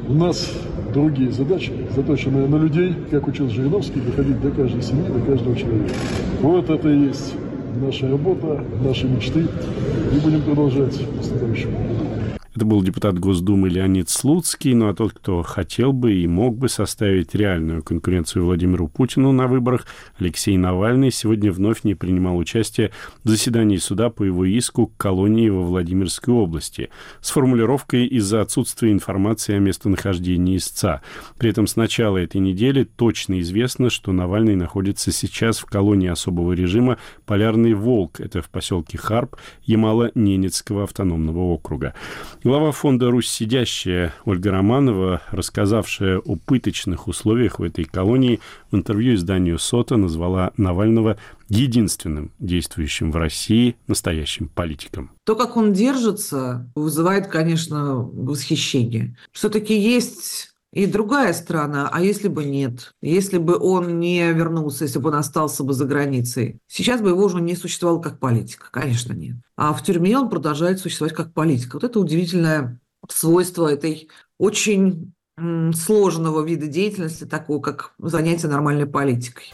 у 0.07 0.13
нас 0.13 0.49
другие 0.93 1.33
задачи, 1.33 1.73
заточенные 1.93 2.47
на 2.47 2.55
людей, 2.55 2.95
как 3.11 3.27
учил 3.27 3.49
Жириновский, 3.49 3.99
доходить 3.99 4.39
до 4.39 4.49
каждой 4.51 4.81
семьи, 4.83 5.03
до 5.03 5.19
каждого 5.19 5.53
человека. 5.53 5.93
Вот 6.41 6.69
это 6.69 6.87
и 6.87 7.07
есть 7.07 7.33
наша 7.75 8.09
работа, 8.09 8.63
наши 8.85 9.05
мечты. 9.05 9.41
И 9.41 10.19
будем 10.23 10.43
продолжать 10.43 10.95
в 10.95 11.17
настоящем 11.17 11.71
году. 11.71 12.32
Это 12.55 12.65
был 12.65 12.83
депутат 12.83 13.17
Госдумы 13.17 13.67
Леонид 13.67 14.09
Слуцкий, 14.09 14.75
ну 14.75 14.87
а 14.87 14.93
тот, 14.93 15.13
кто 15.13 15.41
хотел 15.41 15.91
бы 15.91 16.13
и 16.13 16.27
мог 16.27 16.55
бы 16.55 16.69
составить 16.69 17.33
реальную 17.33 17.81
конкуренцию 17.81 18.45
Владимиру 18.45 18.87
Путину 18.87 19.31
на 19.31 19.47
выборах, 19.47 19.87
Алексей 20.19 20.55
Навальный 20.55 21.09
сегодня 21.09 21.51
вновь 21.51 21.83
не 21.83 21.95
принимал 21.95 22.37
участие 22.37 22.91
в 23.23 23.29
заседании 23.29 23.77
суда 23.77 24.11
по 24.11 24.23
его 24.23 24.45
иску 24.45 24.85
к 24.85 24.97
колонии 24.97 25.49
во 25.49 25.63
Владимирской 25.63 26.31
области 26.31 26.91
с 27.21 27.31
формулировкой 27.31 28.05
из-за 28.05 28.41
отсутствия 28.41 28.91
информации 28.91 29.55
о 29.55 29.59
местонахождении 29.59 30.57
истца. 30.57 31.01
При 31.39 31.49
этом 31.49 31.65
с 31.65 31.75
начала 31.75 32.17
этой 32.17 32.39
недели 32.39 32.83
точно 32.83 33.39
известно, 33.39 33.89
что 33.89 34.11
Навальный 34.11 34.55
находится 34.55 35.11
сейчас 35.11 35.57
в 35.57 35.65
колонии 35.65 36.09
особого 36.09 36.53
режима 36.53 36.99
«Полярный 37.25 37.73
волк». 37.73 38.19
Это 38.19 38.43
в 38.43 38.49
поселке 38.51 38.99
Харп 38.99 39.37
Ямало-Ненецкого 39.65 40.83
автономного 40.83 41.39
округа. 41.39 41.95
Глава 42.43 42.73
фонда 42.73 43.09
«Русь 43.09 43.29
сидящая» 43.29 44.13
Ольга 44.25 44.51
Романова, 44.51 45.21
рассказавшая 45.31 46.19
о 46.19 46.35
пыточных 46.35 47.07
условиях 47.07 47.57
в 47.59 47.63
этой 47.63 47.85
колонии, 47.85 48.41
в 48.69 48.75
интервью 48.75 49.15
изданию 49.15 49.57
«Сота» 49.57 49.95
назвала 49.95 50.51
Навального 50.57 51.17
единственным 51.47 52.31
действующим 52.39 53.13
в 53.13 53.15
России 53.15 53.77
настоящим 53.87 54.49
политиком. 54.49 55.11
То, 55.23 55.37
как 55.37 55.55
он 55.55 55.71
держится, 55.71 56.69
вызывает, 56.75 57.27
конечно, 57.27 57.95
восхищение. 57.95 59.15
Все-таки 59.31 59.79
есть 59.79 60.52
и 60.73 60.87
другая 60.87 61.33
страна, 61.33 61.87
а 61.91 62.01
если 62.01 62.27
бы 62.27 62.45
нет? 62.45 62.93
Если 63.01 63.37
бы 63.37 63.57
он 63.57 63.99
не 63.99 64.31
вернулся, 64.31 64.85
если 64.85 64.97
бы 64.97 65.09
он 65.09 65.15
остался 65.15 65.63
бы 65.63 65.73
за 65.73 65.85
границей? 65.85 66.59
Сейчас 66.67 66.99
бы 66.99 67.09
его 67.09 67.23
уже 67.23 67.41
не 67.41 67.55
существовало 67.55 68.01
как 68.01 68.19
политика, 68.19 68.65
конечно, 68.71 69.13
нет. 69.13 69.35
А 69.55 69.73
в 69.73 69.83
тюрьме 69.83 70.17
он 70.17 70.29
продолжает 70.29 70.79
существовать 70.79 71.15
как 71.15 71.31
политика. 71.31 71.75
Вот 71.75 71.83
это 71.83 71.99
удивительное 71.99 72.79
свойство 73.07 73.71
этой 73.71 74.09
очень 74.39 75.13
сложного 75.37 76.43
вида 76.43 76.67
деятельности, 76.67 77.25
такого 77.25 77.61
как 77.61 77.93
занятие 77.99 78.47
нормальной 78.47 78.85
политикой. 78.85 79.53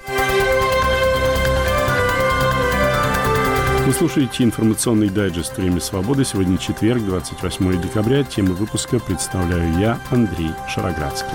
Вы 3.89 3.95
слушаете 3.95 4.43
информационный 4.43 5.09
дайджест 5.09 5.57
«Время 5.57 5.79
свободы». 5.79 6.23
Сегодня 6.23 6.59
четверг, 6.59 7.03
28 7.05 7.81
декабря. 7.81 8.23
Тему 8.23 8.53
выпуска 8.53 8.99
представляю 8.99 9.79
я, 9.79 9.99
Андрей 10.11 10.51
Шароградский. 10.67 11.33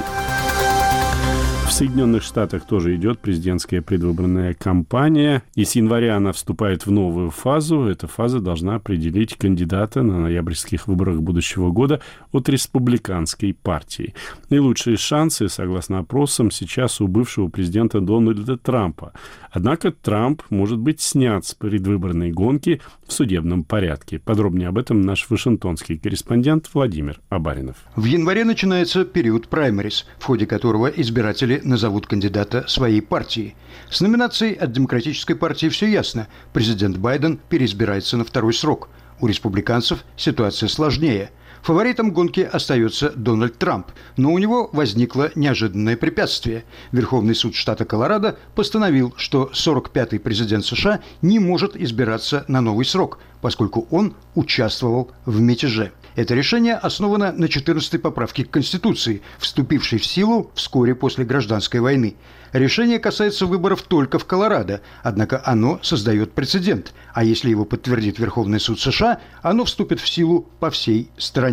Соединенных 1.75 2.23
Штатах 2.23 2.69
тоже 2.69 2.95
идет 2.95 3.19
президентская 3.19 3.83
предвыборная 3.83 4.55
кампания, 4.55 5.43
и 5.57 5.65
с 5.65 5.75
января 5.75 6.17
она 6.17 6.31
вступает 6.31 6.87
в 6.87 6.93
новую 6.93 7.31
фазу. 7.31 7.87
Эта 7.87 8.07
фаза 8.07 8.39
должна 8.39 8.77
определить 8.77 9.37
кандидата 9.37 10.03
на 10.03 10.21
ноябрьских 10.21 10.87
выборах 10.87 11.21
будущего 11.21 11.73
года 11.73 12.01
от 12.31 12.49
республиканской 12.49 13.55
партии. 13.61 14.15
Наилучшие 14.51 14.97
шансы, 14.97 15.49
согласно 15.49 15.99
опросам, 15.99 16.53
сейчас 16.53 17.01
у 17.01 17.09
бывшего 17.09 17.49
президента 17.49 18.01
Дональда 18.01 18.57
Трампа. 18.57 19.13
Однако 19.51 19.91
Трамп 19.91 20.43
может 20.51 20.79
быть 20.79 21.01
снят 21.01 21.45
с 21.45 21.55
предвыборной 21.55 22.31
гонки 22.31 22.81
в 23.05 23.13
судебном 23.13 23.65
порядке. 23.65 24.21
Подробнее 24.21 24.69
об 24.69 24.79
этом 24.79 25.01
наш 25.01 25.29
вашингтонский 25.29 25.99
корреспондент 25.99 26.71
Владимир 26.73 27.21
Абаринов. 27.31 27.79
В 27.97 28.05
январе 28.05 28.45
начинается 28.45 29.05
период 29.05 29.49
праймерис, 29.49 30.07
в 30.21 30.25
ходе 30.25 30.47
которого 30.47 30.87
избиратели 30.87 31.64
назовут 31.65 32.07
кандидата 32.07 32.67
своей 32.69 33.01
партии. 33.01 33.57
С 33.91 34.01
номинацией 34.01 34.55
от 34.55 34.73
Демократической 34.73 35.35
партии 35.35 35.69
все 35.69 35.87
ясно. 35.87 36.29
Президент 36.53 36.97
Байден 36.99 37.41
переизбирается 37.49 38.17
на 38.17 38.25
второй 38.25 38.55
срок. 38.55 38.89
У 39.21 39.27
республиканцев 39.27 40.05
ситуация 40.17 40.69
сложнее– 40.69 41.31
Фаворитом 41.63 42.13
гонки 42.13 42.41
остается 42.41 43.11
Дональд 43.11 43.59
Трамп, 43.59 43.89
но 44.17 44.33
у 44.33 44.39
него 44.39 44.69
возникло 44.73 45.31
неожиданное 45.35 45.97
препятствие. 45.97 46.65
Верховный 46.93 47.35
суд 47.35 47.55
штата 47.55 47.85
Колорадо 47.85 48.37
постановил, 48.55 49.15
что 49.17 49.51
45-й 49.53 50.19
президент 50.19 50.65
США 50.65 51.01
не 51.23 51.39
может 51.39 51.77
избираться 51.77 52.45
на 52.49 52.61
новый 52.61 52.85
срок, 52.85 53.19
поскольку 53.41 53.87
он 53.91 54.15
участвовал 54.35 55.11
в 55.25 55.41
мятеже. 55.41 55.93
Это 56.17 56.35
решение 56.35 56.75
основано 56.75 57.33
на 57.33 57.47
14-й 57.47 57.99
поправке 57.99 58.45
к 58.45 58.51
Конституции, 58.51 59.21
вступившей 59.39 59.99
в 59.99 60.07
силу 60.07 60.51
вскоре 60.55 60.95
после 60.95 61.25
гражданской 61.25 61.81
войны. 61.81 62.15
Решение 62.53 63.01
касается 63.01 63.47
выборов 63.47 63.83
только 63.83 64.21
в 64.21 64.25
Колорадо, 64.25 64.81
однако 65.03 65.43
оно 65.45 65.81
создает 65.83 66.33
прецедент, 66.33 66.95
а 67.13 67.25
если 67.25 67.51
его 67.51 67.65
подтвердит 67.65 68.21
Верховный 68.21 68.61
суд 68.61 68.81
США, 68.81 69.21
оно 69.43 69.65
вступит 69.65 69.99
в 69.99 70.09
силу 70.09 70.49
по 70.61 70.71
всей 70.71 71.11
стране. 71.19 71.44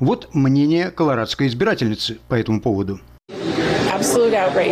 Вот 0.00 0.28
мнение 0.32 0.90
колорадской 0.90 1.48
избирательницы 1.48 2.18
по 2.28 2.34
этому 2.34 2.60
поводу. 2.60 3.00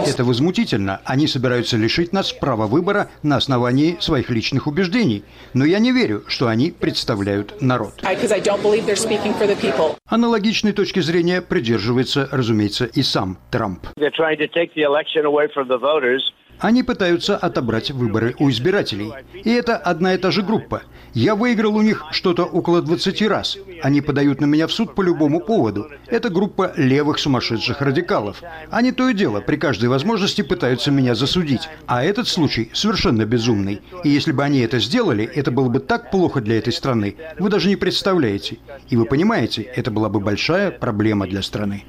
Это 0.06 0.24
возмутительно. 0.24 1.00
Они 1.04 1.26
собираются 1.26 1.76
лишить 1.76 2.12
нас 2.12 2.32
права 2.32 2.66
выбора 2.66 3.08
на 3.24 3.36
основании 3.36 3.96
своих 3.98 4.30
личных 4.30 4.68
убеждений. 4.68 5.24
Но 5.52 5.64
я 5.64 5.80
не 5.80 5.90
верю, 5.90 6.22
что 6.28 6.46
они 6.46 6.70
представляют 6.70 7.60
народ. 7.60 7.94
Аналогичной 10.08 10.72
точки 10.72 11.00
зрения 11.00 11.42
придерживается, 11.42 12.28
разумеется, 12.30 12.84
и 12.84 13.02
сам 13.02 13.38
Трамп. 13.50 13.86
Они 16.58 16.82
пытаются 16.82 17.36
отобрать 17.36 17.90
выборы 17.90 18.34
у 18.38 18.50
избирателей. 18.50 19.12
И 19.34 19.50
это 19.50 19.76
одна 19.76 20.14
и 20.14 20.18
та 20.18 20.30
же 20.30 20.42
группа. 20.42 20.82
Я 21.12 21.34
выиграл 21.34 21.76
у 21.76 21.82
них 21.82 22.04
что-то 22.10 22.44
около 22.44 22.82
20 22.82 23.22
раз. 23.22 23.56
Они 23.82 24.00
подают 24.00 24.40
на 24.40 24.44
меня 24.46 24.66
в 24.66 24.72
суд 24.72 24.94
по 24.94 25.02
любому 25.02 25.40
поводу. 25.40 25.88
Это 26.06 26.28
группа 26.28 26.72
левых 26.76 27.18
сумасшедших 27.18 27.80
радикалов. 27.80 28.42
Они 28.70 28.92
то 28.92 29.08
и 29.08 29.14
дело 29.14 29.40
при 29.40 29.56
каждой 29.56 29.88
возможности 29.88 30.42
пытаются 30.42 30.90
меня 30.90 31.14
засудить. 31.14 31.68
А 31.86 32.04
этот 32.04 32.28
случай 32.28 32.70
совершенно 32.74 33.24
безумный. 33.24 33.80
И 34.04 34.10
если 34.10 34.32
бы 34.32 34.44
они 34.44 34.60
это 34.60 34.78
сделали, 34.78 35.24
это 35.24 35.50
было 35.50 35.68
бы 35.68 35.80
так 35.80 36.10
плохо 36.10 36.40
для 36.40 36.58
этой 36.58 36.72
страны. 36.72 37.16
Вы 37.38 37.48
даже 37.48 37.68
не 37.68 37.76
представляете. 37.76 38.58
И 38.90 38.96
вы 38.96 39.06
понимаете, 39.06 39.62
это 39.62 39.90
была 39.90 40.08
бы 40.08 40.20
большая 40.20 40.70
проблема 40.70 41.26
для 41.26 41.42
страны. 41.42 41.84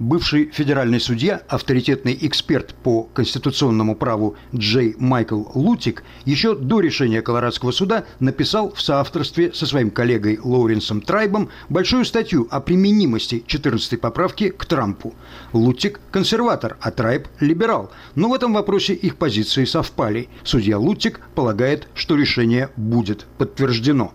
Бывший 0.00 0.50
федеральный 0.50 0.98
судья, 0.98 1.42
авторитетный 1.46 2.18
эксперт 2.20 2.74
по 2.82 3.04
конституционному 3.04 3.94
праву 3.94 4.36
Джей 4.52 4.96
Майкл 4.98 5.44
Лутик 5.54 6.02
еще 6.24 6.56
до 6.56 6.80
решения 6.80 7.22
Колорадского 7.22 7.70
суда 7.70 8.04
написал 8.18 8.72
в 8.72 8.82
соавторстве 8.82 9.52
со 9.52 9.66
своим 9.66 9.92
коллегой 9.92 10.40
Лоуренсом 10.42 11.00
Трайбом 11.00 11.50
большую 11.68 12.04
статью 12.04 12.48
о 12.50 12.60
применимости 12.60 13.44
14-й 13.46 13.96
поправки 13.96 14.48
к 14.48 14.66
Трампу. 14.66 15.14
Лутик– 15.52 16.00
консерватор, 16.10 16.78
а 16.80 16.90
Трайб– 16.90 17.28
либерал. 17.38 17.92
Но 18.16 18.28
в 18.28 18.34
этом 18.34 18.54
вопросе 18.54 18.94
их 18.94 19.14
позиции 19.18 19.66
совпали. 19.66 20.28
Судья 20.42 20.78
Лутик 20.78 21.20
полагает, 21.36 21.86
что 21.94 22.16
решение 22.16 22.70
будет 22.76 23.24
подтверждено. 23.38 24.12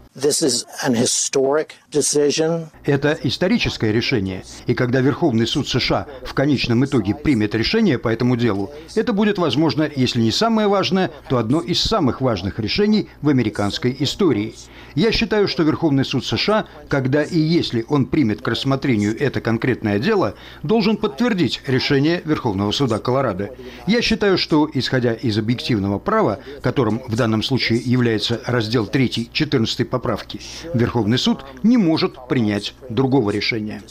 Это 2.84 3.16
историческое 3.38 3.92
решение. 3.92 4.44
И 4.66 4.74
когда 4.74 5.00
Верховный 5.00 5.46
суд 5.46 5.68
США 5.68 6.08
в 6.24 6.34
конечном 6.34 6.84
итоге 6.86 7.14
примет 7.14 7.54
решение 7.54 8.00
по 8.00 8.08
этому 8.08 8.36
делу, 8.36 8.72
это 8.96 9.14
будет, 9.14 9.38
возможно, 9.38 9.88
если 9.96 10.22
не 10.22 10.32
самое 10.32 10.68
важное, 10.68 11.12
то 11.30 11.38
одно 11.38 11.62
из 11.62 11.80
самых 11.80 12.20
важных 12.20 12.58
решений 12.58 13.10
в 13.22 13.30
американской 13.30 13.96
истории. 14.00 14.56
Я 14.96 15.12
считаю, 15.12 15.48
что 15.48 15.62
Верховный 15.62 16.04
суд 16.04 16.26
США, 16.26 16.66
когда 16.88 17.22
и 17.22 17.38
если 17.38 17.86
он 17.88 18.08
примет 18.08 18.42
к 18.42 18.48
рассмотрению 18.48 19.16
это 19.20 19.40
конкретное 19.42 20.00
дело, 20.00 20.34
должен 20.64 20.98
подтвердить 20.98 21.62
решение 21.68 22.24
Верховного 22.26 22.72
суда 22.72 22.98
Колорадо. 22.98 23.52
Я 23.86 24.02
считаю, 24.02 24.40
что, 24.40 24.68
исходя 24.74 25.14
из 25.14 25.38
объективного 25.38 26.00
права, 26.00 26.40
которым 26.64 27.04
в 27.08 27.16
данном 27.16 27.44
случае 27.44 27.80
является 27.86 28.42
раздел 28.48 28.88
3 28.88 29.30
14 29.32 29.88
поправки, 29.88 30.40
Верховный 30.74 31.20
суд 31.20 31.46
не 31.62 31.78
может 31.78 32.28
принять 32.28 32.74
другого 32.90 33.17
решения. 33.30 33.82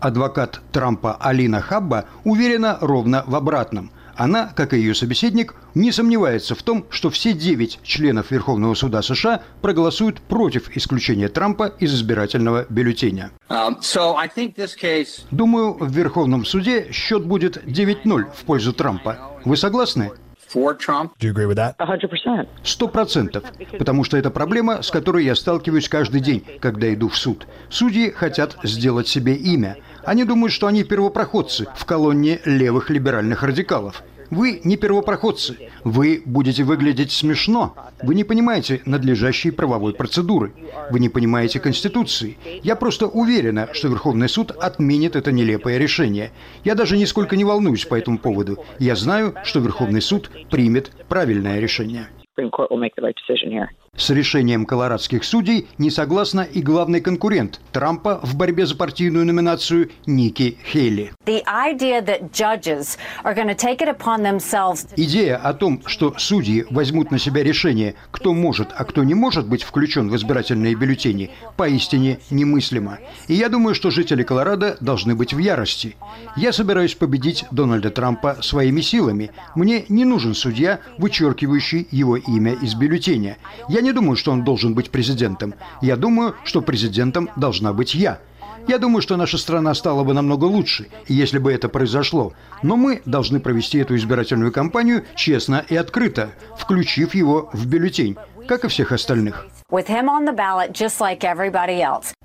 Адвокат 0.00 0.60
Трампа 0.72 1.16
Алина 1.20 1.60
Хабба 1.60 2.06
уверена 2.24 2.78
ровно 2.80 3.24
в 3.26 3.34
обратном– 3.34 3.90
она, 4.20 4.52
как 4.54 4.74
и 4.74 4.76
ее 4.76 4.94
собеседник, 4.94 5.54
не 5.74 5.92
сомневается 5.92 6.54
в 6.54 6.62
том, 6.62 6.84
что 6.90 7.08
все 7.08 7.32
девять 7.32 7.80
членов 7.82 8.30
Верховного 8.30 8.74
суда 8.74 9.00
США 9.00 9.42
проголосуют 9.62 10.20
против 10.20 10.76
исключения 10.76 11.30
Трампа 11.30 11.72
из 11.78 11.94
избирательного 11.94 12.66
бюллетеня. 12.68 13.30
Um, 13.48 13.80
Думаю, 15.30 15.72
в 15.72 15.90
Верховном 15.90 16.44
суде 16.44 16.92
счет 16.92 17.24
будет 17.24 17.64
9-0 17.64 18.24
в 18.34 18.44
пользу 18.44 18.74
Трампа. 18.74 19.18
Вы 19.46 19.56
согласны? 19.56 20.10
Сто 22.64 22.88
процентов. 22.88 23.44
Потому 23.78 24.04
что 24.04 24.16
это 24.16 24.30
проблема, 24.30 24.82
с 24.82 24.90
которой 24.90 25.24
я 25.24 25.34
сталкиваюсь 25.34 25.88
каждый 25.88 26.20
день, 26.20 26.44
когда 26.60 26.92
иду 26.92 27.08
в 27.08 27.16
суд. 27.16 27.46
Судьи 27.68 28.10
хотят 28.10 28.56
сделать 28.64 29.06
себе 29.06 29.34
имя. 29.34 29.76
Они 30.04 30.24
думают, 30.24 30.52
что 30.52 30.66
они 30.66 30.82
первопроходцы 30.82 31.68
в 31.76 31.84
колонне 31.84 32.40
левых 32.44 32.90
либеральных 32.90 33.42
радикалов. 33.42 34.02
Вы 34.30 34.60
не 34.64 34.76
первопроходцы. 34.76 35.70
Вы 35.82 36.22
будете 36.24 36.62
выглядеть 36.62 37.10
смешно. 37.10 37.74
Вы 38.02 38.14
не 38.14 38.24
понимаете 38.24 38.80
надлежащей 38.86 39.50
правовой 39.50 39.92
процедуры. 39.92 40.52
Вы 40.90 41.00
не 41.00 41.08
понимаете 41.08 41.58
Конституции. 41.58 42.38
Я 42.62 42.76
просто 42.76 43.06
уверена, 43.06 43.68
что 43.72 43.88
Верховный 43.88 44.28
суд 44.28 44.52
отменит 44.52 45.16
это 45.16 45.32
нелепое 45.32 45.78
решение. 45.78 46.30
Я 46.64 46.74
даже 46.74 46.96
нисколько 46.96 47.36
не 47.36 47.44
волнуюсь 47.44 47.84
по 47.84 47.96
этому 47.96 48.18
поводу. 48.18 48.58
Я 48.78 48.94
знаю, 48.94 49.34
что 49.44 49.58
Верховный 49.58 50.02
суд 50.02 50.30
примет 50.50 50.92
правильное 51.08 51.58
решение. 51.58 52.08
С 53.96 54.08
решением 54.08 54.66
колорадских 54.66 55.24
судей 55.24 55.66
не 55.76 55.90
согласна 55.90 56.40
и 56.40 56.62
главный 56.62 57.00
конкурент 57.00 57.60
Трампа 57.72 58.20
в 58.22 58.36
борьбе 58.36 58.64
за 58.64 58.76
партийную 58.76 59.26
номинацию 59.26 59.90
Ники 60.06 60.56
Хейли. 60.64 61.12
Идея 64.96 65.36
о 65.36 65.52
том, 65.54 65.82
что 65.86 66.14
судьи 66.16 66.64
возьмут 66.70 67.10
на 67.10 67.18
себя 67.18 67.42
решение, 67.42 67.94
кто 68.12 68.32
может, 68.32 68.70
а 68.74 68.84
кто 68.84 69.02
не 69.02 69.14
может 69.14 69.46
быть 69.46 69.64
включен 69.64 70.08
в 70.08 70.16
избирательные 70.16 70.76
бюллетени, 70.76 71.30
поистине 71.56 72.20
немыслима. 72.30 73.00
И 73.26 73.34
я 73.34 73.48
думаю, 73.48 73.74
что 73.74 73.90
жители 73.90 74.22
Колорадо 74.22 74.76
должны 74.80 75.14
быть 75.14 75.34
в 75.34 75.38
ярости. 75.38 75.96
Я 76.36 76.52
собираюсь 76.52 76.94
победить 76.94 77.44
Дональда 77.50 77.90
Трампа 77.90 78.38
своими 78.40 78.80
силами. 78.80 79.32
Мне 79.56 79.84
не 79.88 80.04
нужен 80.04 80.34
судья, 80.34 80.80
вычеркивающий 80.96 81.86
его 81.90 82.16
имя 82.16 82.52
из 82.52 82.74
бюллетеня. 82.74 83.36
Я 83.68 83.79
я 83.80 83.82
не 83.82 83.92
думаю, 83.92 84.16
что 84.16 84.30
он 84.30 84.44
должен 84.44 84.74
быть 84.74 84.90
президентом. 84.90 85.54
Я 85.80 85.96
думаю, 85.96 86.34
что 86.44 86.60
президентом 86.60 87.30
должна 87.36 87.72
быть 87.72 87.94
я. 87.94 88.18
Я 88.68 88.76
думаю, 88.76 89.00
что 89.00 89.16
наша 89.16 89.38
страна 89.38 89.72
стала 89.72 90.04
бы 90.04 90.12
намного 90.12 90.44
лучше, 90.44 90.88
если 91.08 91.38
бы 91.38 91.50
это 91.50 91.70
произошло. 91.70 92.34
Но 92.62 92.76
мы 92.76 93.00
должны 93.06 93.40
провести 93.40 93.78
эту 93.78 93.96
избирательную 93.96 94.52
кампанию 94.52 95.04
честно 95.16 95.64
и 95.66 95.76
открыто, 95.76 96.28
включив 96.58 97.14
его 97.14 97.48
в 97.54 97.66
бюллетень, 97.66 98.18
как 98.46 98.66
и 98.66 98.68
всех 98.68 98.92
остальных. 98.92 99.46
Ballot, 99.72 100.72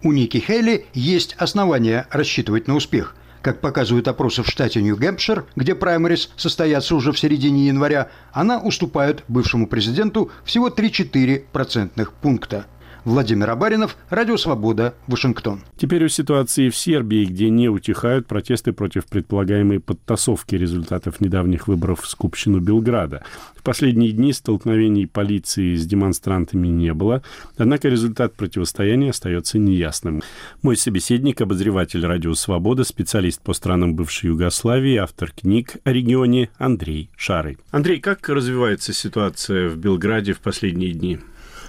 У 0.04 0.12
Ники 0.12 0.44
Хейли 0.46 0.88
есть 0.94 1.36
основания 1.36 2.06
рассчитывать 2.12 2.68
на 2.68 2.76
успех– 2.76 3.16
как 3.46 3.62
показывают 3.62 4.08
опросы 4.08 4.42
в 4.42 4.48
штате 4.48 4.82
Нью-Гэмпшир, 4.82 5.46
где 5.56 5.76
праймерис 5.76 6.32
состоятся 6.36 6.96
уже 6.96 7.12
в 7.12 7.20
середине 7.20 7.68
января, 7.68 8.10
она 8.34 8.58
уступает 8.58 9.24
бывшему 9.28 9.68
президенту 9.68 10.32
всего 10.44 10.70
3-4 10.70 11.44
процентных 11.52 12.12
пункта. 12.12 12.66
Владимир 13.06 13.52
Абаринов, 13.52 13.98
Радио 14.10 14.36
Свобода, 14.36 14.96
Вашингтон. 15.06 15.62
Теперь 15.78 16.04
о 16.06 16.10
ситуации 16.10 16.70
в 16.70 16.76
Сербии, 16.76 17.26
где 17.26 17.52
не 17.52 17.70
утихают 17.70 18.26
протесты 18.26 18.74
против 18.74 19.06
предполагаемой 19.06 19.80
подтасовки 19.80 20.56
результатов 20.56 21.22
недавних 21.22 21.68
выборов 21.68 22.02
в 22.02 22.08
Скупщину 22.08 22.60
Белграда. 22.60 23.24
В 23.56 23.62
последние 23.62 24.12
дни 24.12 24.34
столкновений 24.34 25.06
полиции 25.06 25.76
с 25.76 25.86
демонстрантами 25.86 26.68
не 26.68 26.96
было, 26.96 27.22
однако 27.58 27.90
результат 27.90 28.34
противостояния 28.34 29.12
остается 29.12 29.60
неясным. 29.60 30.24
Мой 30.64 30.76
собеседник, 30.76 31.42
обозреватель 31.42 32.04
Радио 32.04 32.34
Свобода, 32.34 32.84
специалист 32.84 33.40
по 33.40 33.54
странам 33.54 33.94
бывшей 33.94 34.30
Югославии, 34.30 34.96
автор 34.96 35.32
книг 35.32 35.76
о 35.84 35.92
регионе 35.92 36.50
Андрей 36.58 37.12
Шарый. 37.16 37.60
Андрей, 37.70 38.00
как 38.00 38.28
развивается 38.30 38.94
ситуация 38.94 39.70
в 39.70 39.78
Белграде 39.78 40.34
в 40.34 40.40
последние 40.40 40.94
дни? 40.94 41.20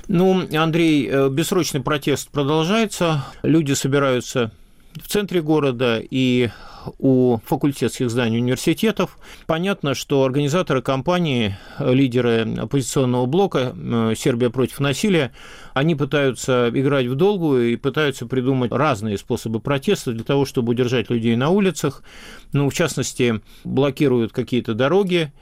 Ну, 0.09 0.47
Андрей, 0.57 1.09
э, 1.11 1.29
бессрочный 1.29 1.81
протест 1.81 2.31
продолжается. 2.31 3.25
Люди 3.42 3.73
собираются 3.73 4.53
в 4.95 5.09
центре 5.09 5.42
города 5.42 6.01
и 6.01 6.51
у 6.99 7.38
факультетских 7.45 8.09
зданий 8.09 8.38
университетов. 8.38 9.19
Понятно, 9.47 9.95
что 9.95 10.23
организаторы 10.23 10.81
кампании, 10.81 11.57
лидеры 11.81 12.47
оппозиционного 12.57 13.27
блока 13.27 13.75
э, 13.75 14.14
«Сербия 14.16 14.51
против 14.51 14.79
насилия», 14.79 15.33
они 15.75 15.97
пытаются 15.97 16.71
играть 16.73 17.07
в 17.07 17.16
долгую 17.16 17.73
и 17.73 17.77
пытаются 17.77 18.27
придумать 18.27 18.71
разные 18.71 19.19
способы 19.19 19.59
протеста 19.59 20.12
для 20.12 20.23
того, 20.23 20.45
чтобы 20.45 20.71
удержать 20.71 21.11
людей 21.11 21.35
на 21.35 21.51
улицах. 21.51 22.05
Ну, 22.53 22.71
в 22.71 22.75
частности, 22.75 23.40
блокируют 23.64 24.33
какие-то 24.33 24.75
дороги, 24.75 25.33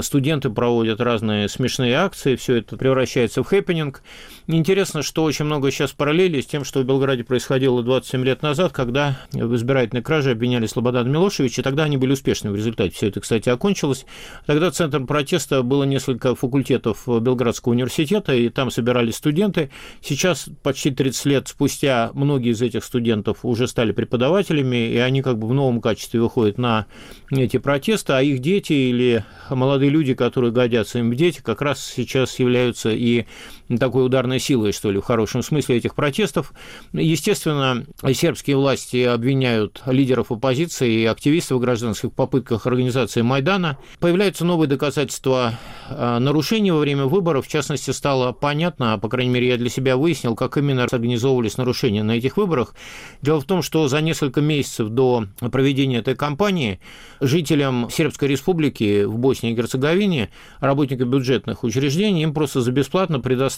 студенты 0.00 0.50
проводят 0.50 1.00
разные 1.00 1.48
смешные 1.48 1.94
акции, 1.94 2.36
все 2.36 2.56
это 2.56 2.76
превращается 2.76 3.42
в 3.42 3.46
хэппенинг. 3.46 4.02
Интересно, 4.46 5.02
что 5.02 5.24
очень 5.24 5.44
много 5.44 5.70
сейчас 5.70 5.92
параллелей 5.92 6.42
с 6.42 6.46
тем, 6.46 6.64
что 6.64 6.80
в 6.80 6.84
Белграде 6.84 7.24
происходило 7.24 7.82
27 7.82 8.24
лет 8.24 8.42
назад, 8.42 8.72
когда 8.72 9.18
в 9.32 9.54
избирательной 9.56 10.02
краже 10.02 10.30
обвиняли 10.30 10.66
Слободана 10.66 11.08
Милошевича, 11.08 11.60
и 11.60 11.64
тогда 11.64 11.84
они 11.84 11.96
были 11.96 12.12
успешны 12.12 12.50
в 12.50 12.56
результате. 12.56 12.94
Все 12.94 13.08
это, 13.08 13.20
кстати, 13.20 13.48
окончилось. 13.48 14.06
Тогда 14.46 14.70
центром 14.70 15.06
протеста 15.06 15.62
было 15.62 15.84
несколько 15.84 16.34
факультетов 16.34 17.02
Белградского 17.06 17.72
университета, 17.72 18.34
и 18.34 18.48
там 18.48 18.70
собирались 18.70 19.16
студенты. 19.16 19.70
Сейчас, 20.00 20.48
почти 20.62 20.90
30 20.90 21.24
лет 21.26 21.48
спустя, 21.48 22.10
многие 22.14 22.52
из 22.52 22.62
этих 22.62 22.84
студентов 22.84 23.38
уже 23.42 23.66
стали 23.66 23.92
преподавателями, 23.92 24.90
и 24.90 24.96
они 24.98 25.22
как 25.22 25.38
бы 25.38 25.48
в 25.48 25.54
новом 25.54 25.80
качестве 25.80 26.20
выходят 26.20 26.58
на 26.58 26.86
эти 27.30 27.56
протесты, 27.58 28.12
а 28.12 28.22
их 28.22 28.38
дети 28.38 28.72
или 28.72 29.24
молодые 29.66 29.90
люди, 29.90 30.14
которые 30.14 30.52
годятся 30.52 31.00
им 31.00 31.10
в 31.10 31.16
дети, 31.16 31.40
как 31.42 31.60
раз 31.60 31.84
сейчас 31.84 32.38
являются 32.38 32.90
и 32.90 33.26
такой 33.68 34.06
ударной 34.06 34.38
силой, 34.38 34.72
что 34.72 34.90
ли, 34.90 35.00
в 35.00 35.04
хорошем 35.04 35.42
смысле 35.42 35.76
этих 35.76 35.94
протестов. 35.94 36.52
Естественно, 36.92 37.84
сербские 38.14 38.56
власти 38.56 39.02
обвиняют 39.02 39.82
лидеров 39.86 40.30
оппозиции 40.30 41.00
и 41.00 41.04
активистов 41.04 41.58
в 41.58 41.60
гражданских 41.60 42.12
попытках 42.12 42.66
организации 42.66 43.22
Майдана. 43.22 43.78
Появляются 43.98 44.44
новые 44.44 44.68
доказательства 44.68 45.58
а, 45.88 46.20
нарушений 46.20 46.70
во 46.70 46.78
время 46.78 47.06
выборов. 47.06 47.46
В 47.46 47.48
частности, 47.48 47.90
стало 47.90 48.32
понятно, 48.32 48.98
по 48.98 49.08
крайней 49.08 49.30
мере, 49.30 49.48
я 49.48 49.56
для 49.56 49.68
себя 49.68 49.96
выяснил, 49.96 50.36
как 50.36 50.56
именно 50.56 50.84
организовывались 50.84 51.56
нарушения 51.56 52.04
на 52.04 52.12
этих 52.12 52.36
выборах. 52.36 52.74
Дело 53.20 53.40
в 53.40 53.44
том, 53.44 53.62
что 53.62 53.88
за 53.88 54.00
несколько 54.00 54.40
месяцев 54.40 54.90
до 54.90 55.26
проведения 55.50 55.98
этой 55.98 56.14
кампании 56.14 56.78
жителям 57.20 57.88
Сербской 57.90 58.28
республики 58.28 59.04
в 59.04 59.18
Боснии 59.18 59.52
и 59.52 59.54
Герцеговине, 59.54 60.30
работникам 60.60 61.10
бюджетных 61.10 61.64
учреждений, 61.64 62.22
им 62.22 62.32
просто 62.32 62.60
за 62.60 62.70
бесплатно 62.70 63.18
предоставили 63.18 63.55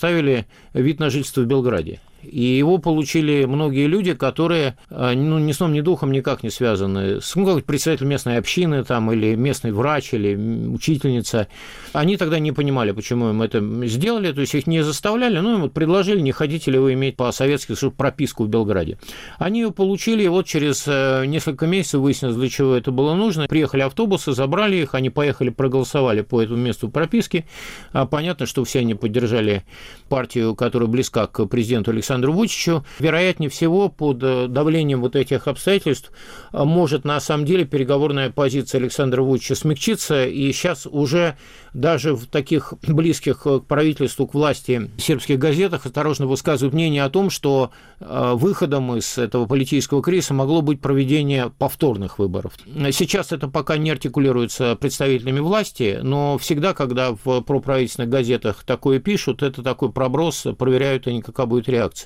вид 0.72 1.00
на 1.00 1.11
жительство 1.11 1.42
в 1.42 1.46
Белграде. 1.46 2.00
И 2.22 2.40
его 2.40 2.78
получили 2.78 3.44
многие 3.44 3.87
люди, 3.87 4.14
которые 4.14 4.76
а, 4.90 5.14
ну, 5.14 5.38
ни 5.38 5.52
сном, 5.52 5.72
ни 5.72 5.81
духом 5.81 6.12
никак 6.12 6.42
не 6.42 6.50
связаны 6.50 7.20
с 7.20 7.37
ну, 7.37 7.46
как 7.46 7.64
председатель 7.64 8.07
местной 8.07 8.38
общины 8.38 8.85
там, 8.85 9.12
или 9.12 9.35
местный 9.35 9.72
врач, 9.72 10.12
или 10.14 10.35
учительница. 10.35 11.48
Они 11.92 12.16
тогда 12.16 12.38
не 12.38 12.52
понимали, 12.52 12.92
почему 12.92 13.31
им 13.31 13.42
это 13.42 13.62
сделали, 13.87 14.33
то 14.33 14.40
есть 14.40 14.54
их 14.54 14.66
не 14.66 14.83
заставляли, 14.83 15.38
ну, 15.38 15.54
им 15.54 15.61
вот 15.62 15.72
предложили, 15.72 16.20
не 16.20 16.33
хотите 16.33 16.70
ли 16.70 16.78
вы 16.78 16.94
иметь 16.94 17.16
по-советски 17.16 17.74
прописку 17.96 18.44
в 18.44 18.48
Белграде. 18.48 18.98
Они 19.38 19.61
ее 19.61 19.70
получили, 19.70 20.24
и 20.24 20.28
вот 20.28 20.46
через 20.46 20.85
э, 20.87 21.24
несколько 21.26 21.66
месяцев 21.66 22.00
выяснилось, 22.00 22.37
для 22.37 22.48
чего 22.48 22.74
это 22.74 22.90
было 22.90 23.14
нужно. 23.14 23.46
Приехали 23.46 23.83
автобусы, 23.83 24.33
забрали 24.33 24.76
их, 24.76 24.94
они 24.94 25.11
поехали, 25.11 25.50
проголосовали 25.50 26.22
по 26.22 26.42
этому 26.42 26.59
месту 26.59 26.88
прописки. 26.88 27.46
А 27.92 28.07
понятно, 28.07 28.46
что 28.46 28.64
все 28.64 28.81
они 28.81 28.94
поддержали 28.94 29.64
партию, 30.09 30.54
которая 30.54 30.88
близка 30.88 31.26
к 31.26 31.46
президенту 31.46 31.90
Александру 31.90 32.07
Александру 32.08 32.32
Вучичу, 32.32 32.86
вероятнее 33.00 33.50
всего, 33.50 33.90
под 33.90 34.18
давлением 34.18 35.02
вот 35.02 35.14
этих 35.14 35.46
обстоятельств 35.46 36.10
может 36.52 37.04
на 37.04 37.20
самом 37.20 37.44
деле 37.44 37.66
переговорная 37.66 38.30
позиция 38.30 38.80
Александра 38.80 39.20
Вучича 39.20 39.54
смягчиться, 39.54 40.24
и 40.24 40.50
сейчас 40.52 40.86
уже 40.86 41.36
даже 41.74 42.14
в 42.14 42.26
таких 42.26 42.72
близких 42.86 43.42
к 43.42 43.60
правительству, 43.60 44.26
к 44.26 44.32
власти 44.32 44.90
сербских 44.96 45.38
газетах 45.38 45.84
осторожно 45.84 46.26
высказывают 46.26 46.72
мнение 46.72 47.04
о 47.04 47.10
том, 47.10 47.28
что 47.28 47.72
выходом 48.00 48.96
из 48.96 49.18
этого 49.18 49.44
политического 49.44 50.02
кризиса 50.02 50.32
могло 50.32 50.62
быть 50.62 50.80
проведение 50.80 51.52
повторных 51.58 52.18
выборов. 52.18 52.54
Сейчас 52.92 53.32
это 53.32 53.48
пока 53.48 53.76
не 53.76 53.90
артикулируется 53.90 54.76
представителями 54.76 55.40
власти, 55.40 56.00
но 56.02 56.38
всегда, 56.38 56.72
когда 56.72 57.12
в 57.22 57.42
проправительственных 57.42 58.08
газетах 58.08 58.64
такое 58.64 58.98
пишут, 58.98 59.42
это 59.42 59.62
такой 59.62 59.92
проброс, 59.92 60.46
проверяют 60.56 61.06
они, 61.06 61.20
какая 61.20 61.46
будет 61.46 61.68
реакция. 61.68 61.97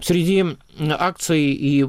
Среди 0.00 0.44
акций 0.80 1.52
и 1.52 1.86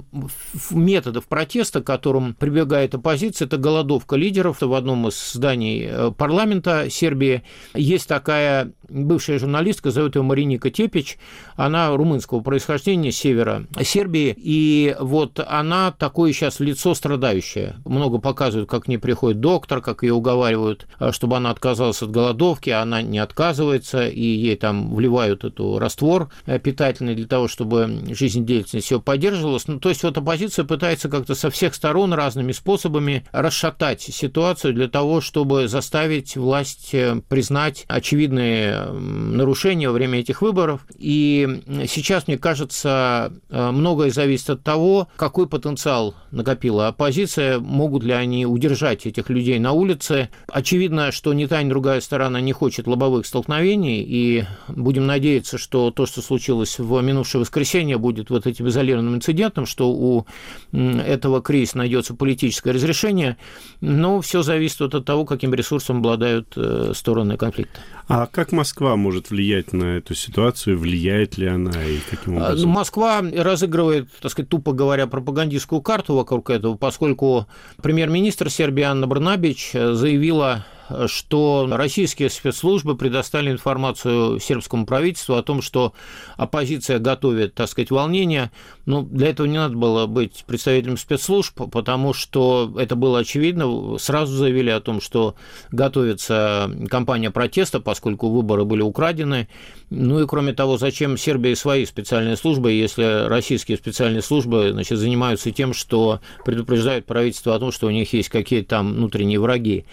методов 0.72 1.28
протеста, 1.28 1.82
к 1.82 1.86
которым 1.86 2.34
прибегает 2.34 2.96
оппозиция, 2.96 3.46
это 3.48 3.58
голодовка 3.58 4.16
лидеров. 4.16 4.62
В 4.62 4.74
одном 4.74 5.08
из 5.08 5.34
зданий 5.34 5.86
э, 5.88 6.12
парламента 6.12 6.90
Сербии 6.90 7.44
есть 7.74 8.08
такая 8.08 8.72
бывшая 8.90 9.40
журналистка, 9.40 9.92
зовут 9.92 10.16
ее 10.16 10.22
Мариника 10.22 10.70
Тепич, 10.70 11.18
она 11.56 11.96
румынского 11.96 12.42
происхождения, 12.42 13.12
севера 13.12 13.66
Сербии, 13.82 14.36
и 14.38 14.96
вот 15.00 15.40
она 15.46 15.92
такое 15.92 16.34
сейчас 16.34 16.60
лицо 16.60 16.94
страдающее. 16.94 17.76
Много 17.86 18.20
показывают, 18.20 18.70
как 18.70 18.86
к 18.86 18.88
ней 18.88 18.98
приходит 18.98 19.40
доктор, 19.40 19.82
как 19.82 20.04
ее 20.04 20.14
уговаривают, 20.14 20.88
э, 21.00 21.12
чтобы 21.12 21.38
она 21.38 21.50
отказалась 21.52 22.02
от 22.02 22.12
голодовки, 22.12 22.70
а 22.70 22.82
она 22.82 23.02
не 23.02 23.20
отказывается, 23.20 24.08
и 24.08 24.22
ей 24.22 24.56
там 24.56 24.94
вливают 24.94 25.44
эту 25.44 25.80
раствор 25.80 26.30
э, 26.46 26.60
питательный 26.60 27.16
для 27.26 27.30
того, 27.38 27.48
чтобы 27.48 28.04
жизнедеятельность 28.12 28.92
ее 28.92 29.02
поддерживалась. 29.02 29.68
Ну, 29.68 29.80
то 29.80 29.90
есть 29.90 30.04
вот 30.04 30.16
оппозиция 30.16 30.64
пытается 30.64 31.10
как-то 31.10 31.34
со 31.34 31.50
всех 31.50 31.74
сторон 31.74 32.14
разными 32.14 32.52
способами 32.52 33.26
расшатать 33.32 34.02
ситуацию 34.02 34.74
для 34.74 34.88
того, 34.88 35.22
чтобы 35.22 35.68
заставить 35.68 36.38
власть 36.38 36.94
э, 36.94 37.20
признать 37.28 37.86
очевидные 37.88 38.92
нарушения 38.92 39.90
во 39.90 39.94
время 39.94 40.20
этих 40.20 40.44
выборов. 40.44 40.86
И 40.98 41.62
сейчас, 41.88 42.28
мне 42.28 42.38
кажется, 42.38 43.34
э, 43.50 43.72
многое 43.72 44.12
зависит 44.12 44.52
от 44.52 44.64
того, 44.64 45.08
какой 45.16 45.48
потенциал 45.48 46.14
накопила 46.30 46.90
оппозиция, 46.90 47.60
могут 47.60 48.04
ли 48.04 48.14
они 48.14 48.46
удержать 48.46 49.08
этих 49.08 49.30
людей 49.30 49.58
на 49.58 49.72
улице. 49.72 50.30
Очевидно, 50.48 51.12
что 51.12 51.34
ни 51.34 51.48
та, 51.48 51.64
ни 51.64 51.70
другая 51.70 52.02
сторона 52.02 52.40
не 52.40 52.54
хочет 52.54 52.86
лобовых 52.86 53.26
столкновений, 53.26 54.04
и 54.08 54.46
будем 54.68 55.08
надеяться, 55.08 55.58
что 55.58 55.90
то, 55.90 56.06
что 56.06 56.22
случилось 56.22 56.78
в 56.78 57.02
минувшее 57.16 57.42
воскресенье, 57.42 57.98
будет 57.98 58.30
вот 58.30 58.46
этим 58.46 58.68
изолированным 58.68 59.16
инцидентом, 59.16 59.66
что 59.66 59.90
у 59.90 60.26
этого 60.74 61.42
кризиса 61.42 61.78
найдется 61.78 62.14
политическое 62.14 62.72
разрешение, 62.72 63.38
но 63.80 64.20
все 64.22 64.42
зависит 64.44 64.82
от 64.82 65.06
того, 65.06 65.26
каким 65.26 65.54
ресурсом 65.54 65.98
обладают 65.98 66.54
э, 66.58 66.92
стороны 66.94 67.38
конфликта. 67.38 67.80
А 68.08 68.28
как 68.28 68.52
Москва 68.52 68.96
может 68.98 69.30
влиять 69.30 69.74
на 69.74 69.98
эту 69.98 70.14
ситуацию? 70.14 70.78
Влияет 70.78 71.38
ли 71.38 71.48
она 71.48 71.72
и 71.84 72.00
каким 72.10 72.38
а, 72.38 72.48
образом? 72.48 72.70
Москва 72.70 73.22
разыгрывает, 73.22 74.10
так 74.22 74.32
сказать, 74.32 74.50
тупо 74.50 74.74
говоря, 74.74 75.08
пропагандистскую 75.08 75.82
карту 75.82 76.16
вокруг 76.16 76.50
этого, 76.50 76.76
поскольку 76.76 77.48
премьер-министр 77.82 78.50
Сербии 78.50 78.84
Анна 78.84 79.08
Брнабич 79.08 79.72
заявила 79.72 80.66
что 81.08 81.68
российские 81.72 82.30
спецслужбы 82.30 82.96
предоставили 82.96 83.52
информацию 83.52 84.40
сербскому 84.40 84.86
правительству 84.86 85.36
о 85.36 85.44
том, 85.44 85.62
что 85.62 85.94
оппозиция 86.38 87.00
готовит, 87.00 87.56
так 87.56 87.70
сказать, 87.70 87.92
волнение. 87.92 88.52
Ну, 88.86 89.02
для 89.02 89.30
этого 89.30 89.48
не 89.48 89.58
надо 89.58 89.76
было 89.76 90.06
быть 90.06 90.44
представителем 90.46 90.98
спецслужб, 90.98 91.60
потому 91.72 92.14
что 92.14 92.74
это 92.78 92.96
было 92.96 93.20
очевидно. 93.20 93.98
Сразу 93.98 94.36
заявили 94.36 94.70
о 94.70 94.80
том, 94.80 95.02
что 95.02 95.36
готовится 95.72 96.72
кампания 96.90 97.32
протеста, 97.32 97.80
поскольку 97.80 98.30
выборы 98.30 98.64
были 98.64 98.82
украдены. 98.82 99.48
Ну 99.90 100.22
и 100.22 100.28
кроме 100.28 100.54
того, 100.54 100.78
зачем 100.78 101.18
Сербии 101.18 101.54
свои 101.54 101.86
специальные 101.86 102.38
службы, 102.38 102.72
если 102.72 103.28
российские 103.28 103.78
специальные 103.78 104.22
службы 104.22 104.70
значит, 104.72 104.98
занимаются 104.98 105.52
тем, 105.52 105.74
что 105.74 106.20
предупреждают 106.44 107.06
правительство 107.06 107.56
о 107.56 107.60
том, 107.60 107.72
что 107.72 107.88
у 107.88 107.92
них 107.92 108.14
есть 108.14 108.30
какие-то 108.30 108.70
там 108.70 108.94
внутренние 108.94 109.40
враги 109.40 109.86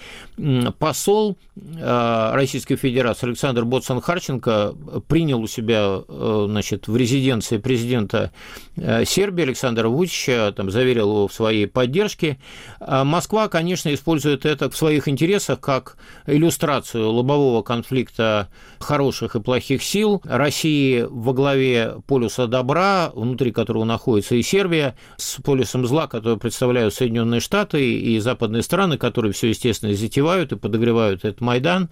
посол 0.82 1.38
э, 1.54 2.30
Российской 2.34 2.74
Федерации 2.74 3.28
Александр 3.28 3.62
Боцан-Харченко 3.62 5.02
принял 5.06 5.40
у 5.40 5.46
себя 5.46 6.02
э, 6.08 6.46
значит, 6.48 6.88
в 6.88 6.96
резиденции 6.96 7.58
президента 7.58 8.32
э, 8.74 9.04
Сербии 9.04 9.44
Александра 9.44 9.86
Вучича, 9.86 10.52
там, 10.56 10.72
заверил 10.72 11.08
его 11.10 11.28
в 11.28 11.32
своей 11.32 11.68
поддержке. 11.68 12.40
А 12.80 13.04
Москва, 13.04 13.46
конечно, 13.46 13.94
использует 13.94 14.44
это 14.44 14.70
в 14.70 14.76
своих 14.76 15.06
интересах 15.06 15.60
как 15.60 15.98
иллюстрацию 16.26 17.08
лобового 17.08 17.62
конфликта 17.62 18.48
хороших 18.80 19.36
и 19.36 19.40
плохих 19.40 19.84
сил. 19.84 20.20
России 20.24 21.06
во 21.08 21.32
главе 21.32 21.94
полюса 22.08 22.48
добра, 22.48 23.12
внутри 23.14 23.52
которого 23.52 23.84
находится 23.84 24.34
и 24.34 24.42
Сербия, 24.42 24.96
с 25.16 25.40
полюсом 25.42 25.86
зла, 25.86 26.08
который 26.08 26.38
представляют 26.38 26.92
Соединенные 26.92 27.40
Штаты 27.40 27.94
и 27.94 28.18
западные 28.18 28.64
страны, 28.64 28.98
которые 28.98 29.32
все, 29.32 29.50
естественно, 29.50 29.94
затевают 29.94 30.50
и 30.50 30.56
подогревают 30.72 31.24
этот 31.24 31.40
Майдан. 31.42 31.90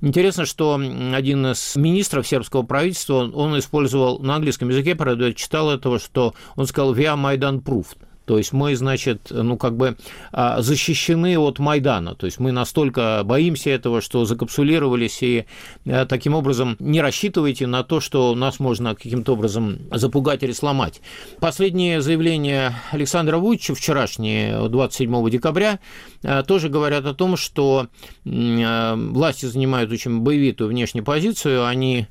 Интересно, 0.00 0.46
что 0.46 0.80
один 1.12 1.46
из 1.46 1.76
министров 1.76 2.26
сербского 2.26 2.62
правительства, 2.62 3.30
он 3.30 3.58
использовал 3.58 4.18
на 4.20 4.36
английском 4.36 4.68
языке, 4.70 4.94
правда, 4.94 5.26
я 5.26 5.34
читал 5.34 5.70
этого, 5.70 5.98
что 5.98 6.34
он 6.56 6.66
сказал 6.66 6.94
«Via 6.94 7.16
Майдан 7.16 7.58
proved», 7.58 7.98
то 8.30 8.38
есть 8.38 8.52
мы, 8.52 8.76
значит, 8.76 9.32
ну 9.32 9.56
как 9.56 9.76
бы 9.76 9.96
а, 10.30 10.62
защищены 10.62 11.36
от 11.36 11.58
Майдана. 11.58 12.14
То 12.14 12.26
есть 12.26 12.38
мы 12.38 12.52
настолько 12.52 13.22
боимся 13.24 13.70
этого, 13.70 14.00
что 14.00 14.24
закапсулировались 14.24 15.20
и 15.24 15.46
а, 15.84 16.06
таким 16.06 16.36
образом 16.36 16.76
не 16.78 17.00
рассчитывайте 17.00 17.66
на 17.66 17.82
то, 17.82 17.98
что 17.98 18.32
нас 18.36 18.60
можно 18.60 18.94
каким-то 18.94 19.32
образом 19.32 19.80
запугать 19.90 20.44
или 20.44 20.52
сломать. 20.52 21.00
Последнее 21.40 22.00
заявление 22.00 22.76
Александра 22.92 23.36
Вучича, 23.36 23.74
вчерашнее, 23.74 24.68
27 24.68 25.28
декабря, 25.28 25.80
а, 26.22 26.44
тоже 26.44 26.68
говорят 26.68 27.06
о 27.06 27.14
том, 27.14 27.36
что 27.36 27.88
власти 28.24 29.46
занимают 29.46 29.90
очень 29.90 30.20
боевитую 30.20 30.70
внешнюю 30.70 31.04
позицию, 31.04 31.66
они 31.66 32.06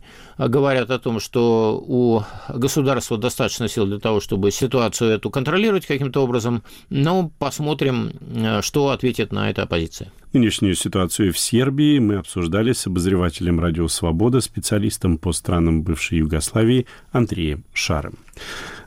говорят 0.47 0.89
о 0.89 0.99
том, 0.99 1.19
что 1.19 1.83
у 1.85 2.21
государства 2.49 3.17
достаточно 3.17 3.67
сил 3.67 3.85
для 3.85 3.99
того, 3.99 4.19
чтобы 4.19 4.51
ситуацию 4.51 5.11
эту 5.11 5.29
контролировать 5.29 5.85
каким-то 5.85 6.23
образом. 6.23 6.63
Но 6.89 7.31
посмотрим, 7.37 8.11
э, 8.21 8.61
что 8.61 8.89
ответит 8.89 9.31
на 9.31 9.49
это 9.49 9.63
оппозиция. 9.63 10.11
Нынешнюю 10.31 10.75
ситуацию 10.75 11.33
в 11.33 11.39
Сербии 11.39 11.99
мы 11.99 12.15
обсуждали 12.15 12.73
с 12.73 12.87
обозревателем 12.87 13.59
«Радио 13.59 13.87
Свобода», 13.87 14.41
специалистом 14.41 15.17
по 15.17 15.33
странам 15.33 15.81
бывшей 15.83 16.19
Югославии 16.19 16.85
Андреем 17.11 17.63
Шаром. 17.73 18.17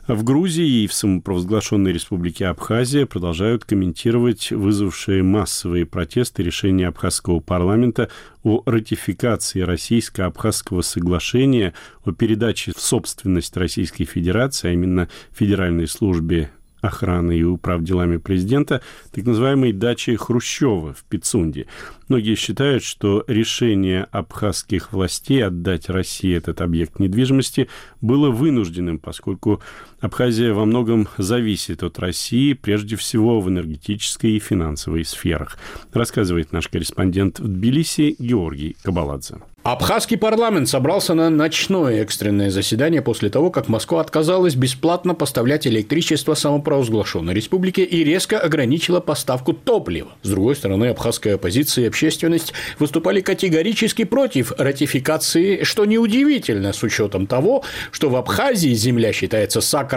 В 0.07 0.21
Грузии 0.25 0.83
и 0.83 0.87
в 0.87 0.93
самопровозглашенной 0.93 1.93
республике 1.93 2.47
Абхазия 2.47 3.05
продолжают 3.05 3.63
комментировать 3.63 4.51
вызвавшие 4.51 5.23
массовые 5.23 5.85
протесты 5.85 6.43
решения 6.43 6.89
абхазского 6.89 7.39
парламента 7.39 8.09
о 8.43 8.61
ратификации 8.65 9.61
российско-абхазского 9.61 10.81
соглашения 10.81 11.73
о 12.03 12.11
передаче 12.11 12.73
в 12.75 12.81
собственность 12.81 13.55
Российской 13.55 14.03
Федерации, 14.03 14.71
а 14.71 14.73
именно 14.73 15.07
Федеральной 15.31 15.87
службе 15.87 16.51
охраны 16.83 17.37
и 17.37 17.43
управ 17.43 17.81
делами 17.81 18.17
президента, 18.17 18.81
так 19.11 19.23
называемой 19.25 19.71
дачи 19.71 20.15
Хрущева 20.15 20.93
в 20.93 21.03
Пицунде. 21.05 21.67
Многие 22.09 22.35
считают, 22.35 22.83
что 22.83 23.23
решение 23.27 24.03
абхазских 24.11 24.91
властей 24.91 25.45
отдать 25.45 25.89
России 25.89 26.35
этот 26.35 26.59
объект 26.59 26.99
недвижимости 26.99 27.69
было 28.01 28.29
вынужденным, 28.29 28.99
поскольку 28.99 29.61
Абхазия 30.03 30.53
во 30.53 30.65
многом 30.65 31.07
зависит 31.17 31.81
от 31.81 31.97
России, 31.97 32.51
прежде 32.51 32.97
всего 32.97 33.39
в 33.39 33.47
энергетической 33.47 34.31
и 34.31 34.39
финансовой 34.39 35.05
сферах, 35.05 35.57
рассказывает 35.93 36.51
наш 36.51 36.67
корреспондент 36.67 37.39
в 37.39 37.47
Тбилиси 37.47 38.17
Георгий 38.19 38.75
Кабаладзе. 38.83 39.37
Абхазский 39.63 40.17
парламент 40.17 40.67
собрался 40.67 41.13
на 41.13 41.29
ночное 41.29 42.01
экстренное 42.01 42.49
заседание 42.49 43.01
после 43.01 43.29
того, 43.29 43.49
как 43.49 43.69
Москва 43.69 44.01
отказалась 44.01 44.55
бесплатно 44.55 45.15
поставлять 45.15 45.65
электричество 45.65 46.33
самопровозглашенной 46.33 47.33
республике 47.33 47.85
и 47.85 48.03
резко 48.03 48.37
ограничила 48.37 48.99
поставку 48.99 49.53
топлива. 49.53 50.09
С 50.21 50.29
другой 50.31 50.57
стороны, 50.57 50.87
абхазская 50.87 51.35
оппозиция 51.35 51.85
и 51.85 51.87
общественность 51.87 52.51
выступали 52.77 53.21
категорически 53.21 54.03
против 54.03 54.51
ратификации, 54.57 55.63
что 55.63 55.85
неудивительно 55.85 56.73
с 56.73 56.83
учетом 56.83 57.25
того, 57.25 57.63
что 57.91 58.09
в 58.09 58.17
Абхазии 58.17 58.73
земля 58.73 59.13
считается 59.13 59.61
сакральной, 59.61 59.92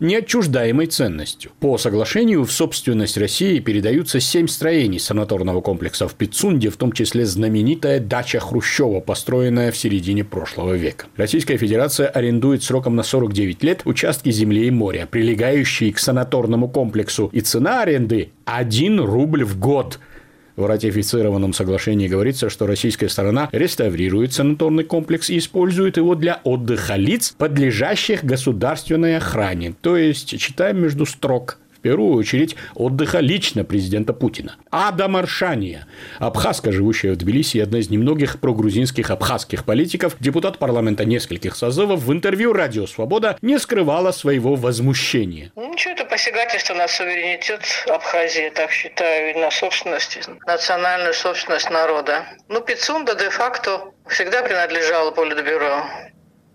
неотчуждаемой 0.00 0.86
ценностью. 0.86 1.52
По 1.60 1.78
соглашению 1.78 2.44
в 2.44 2.50
собственность 2.50 3.16
России 3.16 3.60
передаются 3.60 4.18
семь 4.18 4.48
строений 4.48 4.98
санаторного 4.98 5.60
комплекса 5.60 6.08
в 6.08 6.14
Пицунде, 6.14 6.70
в 6.70 6.76
том 6.76 6.92
числе 6.92 7.24
знаменитая 7.24 8.00
дача 8.00 8.40
Хрущева 8.40 9.00
построенная 9.00 9.70
в 9.70 9.76
середине 9.76 10.24
прошлого 10.24 10.74
века. 10.74 11.06
Российская 11.16 11.56
Федерация 11.56 12.08
арендует 12.08 12.62
сроком 12.64 12.96
на 12.96 13.02
49 13.02 13.62
лет 13.62 13.82
участки 13.84 14.30
земли 14.30 14.66
и 14.66 14.70
моря, 14.70 15.06
прилегающие 15.08 15.92
к 15.92 15.98
санаторному 15.98 16.68
комплексу, 16.68 17.30
и 17.32 17.40
цена 17.40 17.82
аренды 17.82 18.30
1 18.46 19.00
рубль 19.00 19.44
в 19.44 19.58
год– 19.58 20.00
в 20.56 20.66
ратифицированном 20.66 21.52
соглашении 21.52 22.08
говорится, 22.08 22.50
что 22.50 22.66
российская 22.66 23.08
сторона 23.08 23.48
реставрирует 23.52 24.32
санаторный 24.32 24.84
комплекс 24.84 25.30
и 25.30 25.38
использует 25.38 25.96
его 25.96 26.14
для 26.14 26.40
отдыха 26.44 26.96
лиц, 26.96 27.34
подлежащих 27.36 28.24
государственной 28.24 29.16
охране. 29.16 29.74
То 29.80 29.96
есть, 29.96 30.38
читаем 30.38 30.80
между 30.80 31.06
строк, 31.06 31.58
первую 31.86 32.18
очередь 32.18 32.56
отдыха 32.74 33.20
лично 33.20 33.64
президента 33.64 34.12
Путина. 34.12 34.56
Ада 34.72 35.06
Маршания, 35.06 35.86
абхазка, 36.18 36.72
живущая 36.72 37.12
в 37.12 37.16
Тбилиси, 37.16 37.58
одна 37.58 37.78
из 37.78 37.90
немногих 37.90 38.40
прогрузинских 38.40 39.12
абхазских 39.12 39.64
политиков, 39.64 40.16
депутат 40.18 40.58
парламента 40.58 41.04
нескольких 41.04 41.54
созывов, 41.54 42.00
в 42.00 42.12
интервью 42.12 42.52
«Радио 42.52 42.88
Свобода» 42.88 43.38
не 43.40 43.56
скрывала 43.60 44.10
своего 44.10 44.56
возмущения. 44.56 45.52
Ну, 45.54 45.72
ничего, 45.72 45.92
это 45.92 46.04
посягательство 46.04 46.74
на 46.74 46.88
суверенитет 46.88 47.60
Абхазии, 47.88 48.50
так 48.52 48.72
считаю, 48.72 49.30
и 49.30 49.38
на 49.38 49.52
собственность, 49.52 50.18
национальную 50.44 51.14
собственность 51.14 51.70
народа. 51.70 52.24
Ну, 52.48 52.60
Пицунда 52.62 53.14
де-факто 53.14 53.92
всегда 54.08 54.42
принадлежала 54.42 55.12
Политбюро 55.12 55.84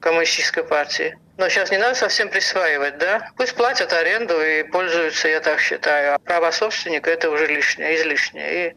коммунистической 0.02 0.65
партии. 0.65 1.15
Но 1.42 1.50
сейчас 1.50 1.72
не 1.72 1.80
надо 1.80 1.96
совсем 1.96 2.30
присваивать, 2.30 3.00
да? 3.00 3.32
Пусть 3.36 3.56
платят 3.56 3.92
аренду 3.94 4.40
и 4.40 4.62
пользуются, 4.62 5.28
я 5.28 5.40
так 5.40 5.60
считаю. 5.60 6.14
А 6.14 6.20
право 6.20 6.52
собственника– 6.52 7.10
это 7.12 7.32
уже 7.32 7.48
лишнее, 7.48 7.96
излишнее. 7.96 8.68
И 8.68 8.76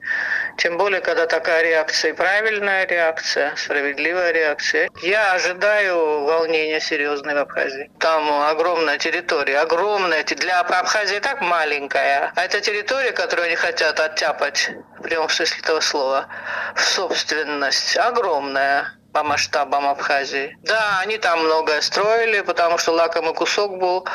тем 0.56 0.78
более, 0.78 1.02
когда 1.02 1.26
такая 1.26 1.62
реакция, 1.62 2.14
правильная 2.14 2.86
реакция, 2.86 3.54
справедливая 3.56 4.30
реакция. 4.30 4.88
Я 5.02 5.34
ожидаю 5.34 6.24
волнения 6.24 6.80
серьезной 6.80 7.34
в 7.34 7.38
Абхазии. 7.40 7.90
Там 8.00 8.32
огромная 8.44 8.96
территория, 8.96 9.58
огромная. 9.58 10.24
Для 10.24 10.60
Абхазии 10.60 11.18
так 11.18 11.42
маленькая. 11.42 12.32
А 12.34 12.44
это 12.46 12.62
территория, 12.62 13.12
которую 13.12 13.44
они 13.44 13.56
хотят 13.56 14.00
оттяпать, 14.00 14.70
в 15.00 15.28
смысле 15.28 15.58
этого 15.60 15.80
слова, 15.80 16.28
в 16.74 16.80
собственность, 16.82 17.98
огромная 17.98 18.94
по 19.14 19.22
масштабам 19.22 19.86
Абхазии. 19.86 20.58
Да, 20.62 20.98
они 21.00 21.18
там 21.18 21.44
многое 21.44 21.80
строили, 21.80 22.40
потому 22.40 22.78
что 22.78 22.92
лакомый 22.92 23.32
кусок 23.32 23.78
был. 23.78 24.06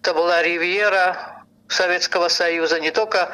Это 0.00 0.14
была 0.14 0.42
ривьера 0.42 1.44
Советского 1.68 2.28
Союза. 2.28 2.80
Не 2.80 2.90
только 2.90 3.28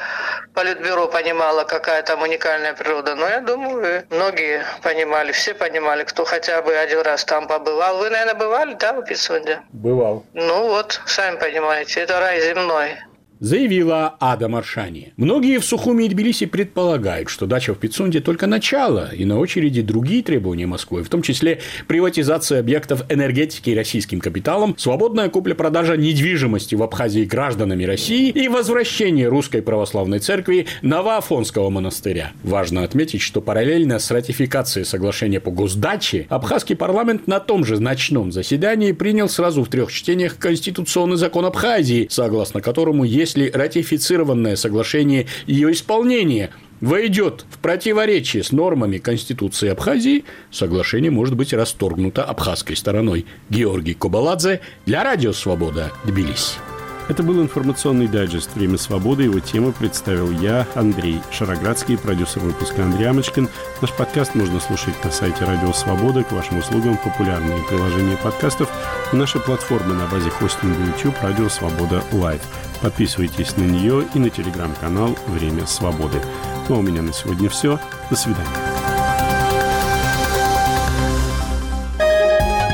Политбюро 0.55 1.07
понимало, 1.07 1.62
какая 1.62 2.03
там 2.03 2.22
уникальная 2.22 2.74
природа, 2.74 3.14
но 3.14 3.29
я 3.29 3.40
думаю, 3.40 4.05
многие 4.11 4.64
понимали, 4.83 5.31
все 5.31 5.55
понимали, 5.55 6.03
кто 6.03 6.24
хотя 6.24 6.61
бы 6.62 6.74
один 6.74 7.03
раз 7.03 7.24
там 7.24 7.46
побывал. 7.46 7.98
Вы, 7.98 8.11
наверное, 8.11 8.35
бывали, 8.35 8.74
да, 8.74 8.92
в 8.92 9.05
Пицунде? 9.05 9.62
Бывал. 9.72 10.24
Ну 10.35 10.68
вот, 10.68 11.00
сами 11.07 11.37
понимаете, 11.38 12.00
это 12.00 12.18
рай 12.18 12.40
земной 12.40 12.98
заявила 13.44 14.16
Ада 14.20 14.48
Маршани. 14.48 15.12
Многие 15.18 15.59
в 15.59 15.66
Сухуми 15.66 16.04
и 16.04 16.09
Тбилиси 16.09 16.46
предполагают, 16.46 17.28
что 17.28 17.44
дача 17.44 17.74
в 17.74 17.78
Пицунде 17.78 18.20
только 18.20 18.46
начало, 18.46 19.11
и 19.14 19.26
на 19.26 19.38
очереди 19.38 19.83
другие 19.83 20.22
требования 20.22 20.66
Москвы, 20.66 21.02
в 21.02 21.11
том 21.11 21.20
числе 21.20 21.61
приватизация 21.87 22.61
объектов 22.61 23.02
энергетики 23.11 23.70
российским 23.70 24.20
капиталом, 24.20 24.74
свободная 24.78 25.28
купля-продажа 25.28 25.98
недвижимости 25.98 26.74
в 26.74 26.83
Абхазии 26.83 27.24
гражданами 27.24 27.85
России 27.85 28.30
и 28.30 28.48
возвращение 28.48 29.28
Русской 29.28 29.61
Православной 29.61 30.20
Церкви 30.20 30.66
Новоафонского 30.80 31.68
монастыря. 31.68 32.33
Важно 32.44 32.83
отметить, 32.83 33.20
что 33.20 33.42
параллельно 33.42 33.98
с 33.98 34.11
ратификацией 34.11 34.87
соглашения 34.87 35.40
по 35.40 35.50
госдаче, 35.50 36.26
абхазский 36.30 36.76
парламент 36.76 37.26
на 37.26 37.40
том 37.40 37.66
же 37.66 37.78
ночном 37.78 38.33
заседании 38.33 38.92
принял 38.92 39.28
сразу 39.28 39.62
в 39.62 39.68
трех 39.68 39.92
чтениях 39.92 40.38
Конституционный 40.38 41.18
закон 41.18 41.44
Абхазии, 41.44 42.07
согласно 42.11 42.62
которому 42.62 43.04
есть 43.04 43.33
если 43.34 43.50
ратифицированное 43.50 44.56
соглашение 44.56 45.26
и 45.46 45.54
ее 45.54 45.72
исполнение 45.72 46.50
войдет 46.80 47.44
в 47.50 47.58
противоречие 47.58 48.42
с 48.42 48.52
нормами 48.52 48.98
Конституции 48.98 49.68
Абхазии, 49.68 50.24
соглашение 50.50 51.10
может 51.10 51.34
быть 51.34 51.52
расторгнуто 51.52 52.22
абхазской 52.22 52.76
стороной. 52.76 53.26
Георгий 53.48 53.94
Кобаладзе 53.94 54.60
для 54.86 55.02
Радио 55.02 55.32
Свобода, 55.32 55.92
Тбилиси. 56.04 56.58
Это 57.06 57.22
был 57.22 57.42
информационный 57.42 58.08
дайджест 58.08 58.54
«Время 58.54 58.78
свободы». 58.78 59.24
Его 59.24 59.38
тему 59.38 59.72
представил 59.72 60.30
я, 60.30 60.66
Андрей 60.74 61.20
Шароградский, 61.30 61.98
продюсер 61.98 62.40
выпуска 62.40 62.82
Андрей 62.82 63.08
Амочкин. 63.10 63.50
Наш 63.82 63.92
подкаст 63.92 64.34
можно 64.34 64.58
слушать 64.58 64.94
на 65.04 65.10
сайте 65.10 65.44
«Радио 65.44 65.70
Свобода». 65.74 66.24
К 66.24 66.32
вашим 66.32 66.58
услугам 66.58 66.96
популярные 66.96 67.62
приложения 67.68 68.16
подкастов 68.16 68.70
и 69.12 69.16
наши 69.16 69.38
платформы 69.38 69.92
на 69.92 70.06
базе 70.06 70.30
хостинга 70.30 70.82
YouTube 70.82 71.16
«Радио 71.20 71.50
Свобода 71.50 72.02
Лайв». 72.10 72.40
Подписывайтесь 72.82 73.56
на 73.56 73.62
нее 73.62 74.04
и 74.14 74.18
на 74.18 74.30
телеграм-канал 74.30 75.16
«Время 75.26 75.66
свободы». 75.66 76.20
Ну 76.68 76.76
а 76.76 76.78
у 76.78 76.82
меня 76.82 77.02
на 77.02 77.12
сегодня 77.12 77.48
все. 77.48 77.78
До 78.10 78.16
свидания. 78.16 78.48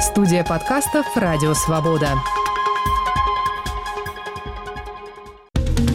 Студия 0.00 0.44
подкастов 0.44 1.06
«Радио 1.14 1.54
Свобода». 1.54 2.14